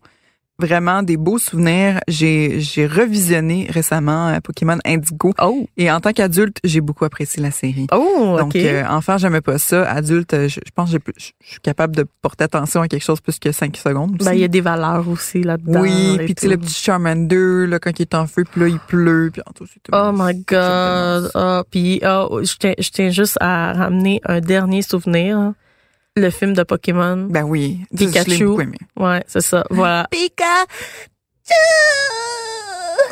Vraiment 0.60 1.04
des 1.04 1.18
beaux 1.18 1.38
souvenirs. 1.38 2.00
J'ai, 2.08 2.60
j'ai 2.60 2.86
revisionné 2.86 3.68
récemment 3.70 4.28
euh, 4.28 4.40
Pokémon 4.42 4.78
Indigo. 4.86 5.34
Oh. 5.42 5.66
Et 5.78 5.90
en 5.90 6.00
tant 6.02 6.12
qu'adulte, 6.12 6.58
j'ai 6.64 6.82
beaucoup 6.82 7.06
apprécié 7.06 7.42
la 7.42 7.52
série. 7.52 7.88
Oh, 7.94 8.36
Donc, 8.38 8.50
ok. 8.50 8.56
euh, 8.58 8.84
enfant, 8.88 9.18
j'aimais 9.18 9.42
pas 9.42 9.58
ça. 9.58 9.90
Adulte, 9.90 10.34
euh, 10.34 10.48
je, 10.50 10.60
je 10.66 10.72
pense 10.76 10.88
que 10.88 10.92
j'ai 10.92 11.00
plus- 11.00 11.14
je, 11.18 11.32
suis 11.50 11.60
capable 11.62 11.96
de 11.96 12.06
porter 12.22 12.44
attention 12.44 12.82
à 12.82 12.88
quelque 12.88 13.04
chose 13.04 13.22
plus 13.22 13.40
que 13.40 13.52
5 13.52 13.76
secondes. 13.78 14.16
aussi. 14.20 14.26
ben 14.30 14.34
il 14.34 14.42
y 14.42 14.44
a 14.44 14.50
des 14.50 14.62
valeurs 14.62 15.08
aussi 15.08 15.44
là-dedans. 15.44 15.82
oui, 15.82 16.18
puis 16.26 16.36
tu 16.36 16.48
le 16.50 16.58
petit 16.58 16.74
Charmander, 16.74 17.66
là, 17.68 17.80
quand 17.80 17.98
il 17.98 18.02
est 18.04 18.14
en 18.16 18.28
feu, 18.28 18.44
puis 18.50 18.62
là, 18.62 18.68
il 18.68 18.80
pleut, 18.80 19.30
puis 19.32 19.42
en 19.48 19.52
tout, 19.54 19.66
c'est 19.66 19.82
tout. 19.82 19.92
Oh 19.94 20.12
my 20.14 20.36
god. 20.48 21.32
Ah, 21.36 21.64
puis 21.72 22.00
je 22.02 22.56
tiens 22.58 22.74
je 22.78 22.90
tiens 22.90 23.10
juste 23.10 23.38
à 23.40 23.74
ramener 23.74 24.20
un 24.26 24.42
dernier 24.42 24.82
souvenir. 24.82 25.54
Le 26.16 26.30
film 26.30 26.54
de 26.54 26.64
Pokémon. 26.64 27.28
Ben 27.30 27.44
oui. 27.44 27.80
Je 27.94 28.06
Pikachu. 28.06 28.46
beaucoup 28.46 28.62
aimé. 28.62 28.78
Ouais, 28.98 29.24
c'est 29.28 29.42
ça. 29.42 29.64
Voilà. 29.70 30.08
Pikachu! 30.10 31.10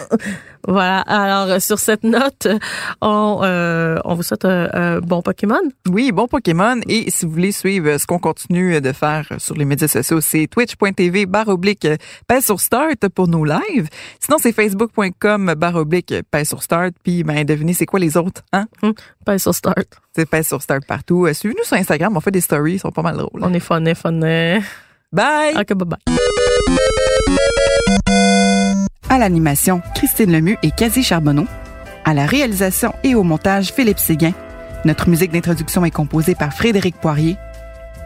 Voilà. 0.67 1.00
Alors, 1.02 1.50
euh, 1.50 1.60
sur 1.60 1.80
cette 1.80 2.04
note, 2.04 2.47
on, 3.02 3.39
euh, 3.41 3.97
on 4.04 4.15
vous 4.15 4.23
souhaite 4.23 4.43
un, 4.43 4.69
un 4.73 5.00
bon 5.00 5.21
Pokémon. 5.21 5.62
Oui, 5.89 6.12
bon 6.12 6.28
Pokémon. 6.28 6.82
Et 6.89 7.10
si 7.10 7.26
vous 7.26 7.32
voulez 7.32 7.54
suivre 7.54 7.97
ce 7.97 8.06
qu'on 8.06 8.19
continue 8.19 8.82
de 8.82 8.91
faire 8.91 9.26
sur 9.38 9.56
les 9.56 9.63
médias 9.63 9.88
sociaux, 9.88 10.19
c'est 10.19 10.47
twitch.tv 10.47 11.26
barre 11.26 11.47
oblique 11.47 11.86
euh, 11.86 12.41
sur 12.41 12.60
start 12.60 13.08
pour 13.10 13.30
nos 13.30 13.45
lives. 13.45 13.88
Sinon, 14.19 14.38
c'est 14.39 14.52
facebook.com 14.52 15.54
barre 15.56 15.76
oblique 15.76 16.13
sur 16.43 16.62
start. 16.62 16.93
Puis, 17.02 17.23
ben, 17.23 17.45
devinez, 17.45 17.73
c'est 17.73 17.86
quoi 17.86 18.00
les 18.00 18.17
autres? 18.17 18.41
Hein? 18.52 18.65
Pas 19.26 19.38
sur 19.39 19.56
Start. 19.56 19.88
C'est 20.15 20.26
pèse 20.26 20.47
sur 20.47 20.62
start 20.62 20.86
partout. 20.86 21.28
Euh, 21.28 21.34
Suivez-nous 21.34 21.63
sur 21.63 21.78
Instagram. 21.78 22.15
On 22.17 22.19
fait 22.19 22.32
des 22.32 22.41
stories. 22.41 22.73
Ils 22.73 22.80
sont 22.80 22.91
pas 22.91 23.02
mal 23.02 23.15
drôles. 23.15 23.41
On 23.41 23.54
est 23.54 23.60
fun, 23.60 23.84
fun. 23.95 24.19
Bye! 25.13 25.56
Ok, 25.58 25.73
bye 25.73 25.88
bye. 25.88 26.97
À 29.10 29.18
l'animation, 29.18 29.82
Christine 29.96 30.32
Lemieux 30.32 30.58
et 30.63 30.72
Cathy 30.72 31.04
Charbonneau. 31.04 31.46
À 32.06 32.13
la 32.13 32.26
réalisation 32.26 32.94
et 33.04 33.16
au 33.16 33.24
montage, 33.24 33.72
Philippe 33.74 34.00
Séguin. 34.00 34.34
Notre 34.86 35.10
musique 35.10 35.32
d'introduction 35.32 35.86
est 35.86 35.92
composée 35.92 36.36
par 36.36 36.54
Frédéric 36.54 36.96
Poirier. 36.98 37.36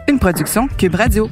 Une 0.07 0.19
production 0.19 0.67
Cube 0.67 0.95
Radio. 0.95 1.29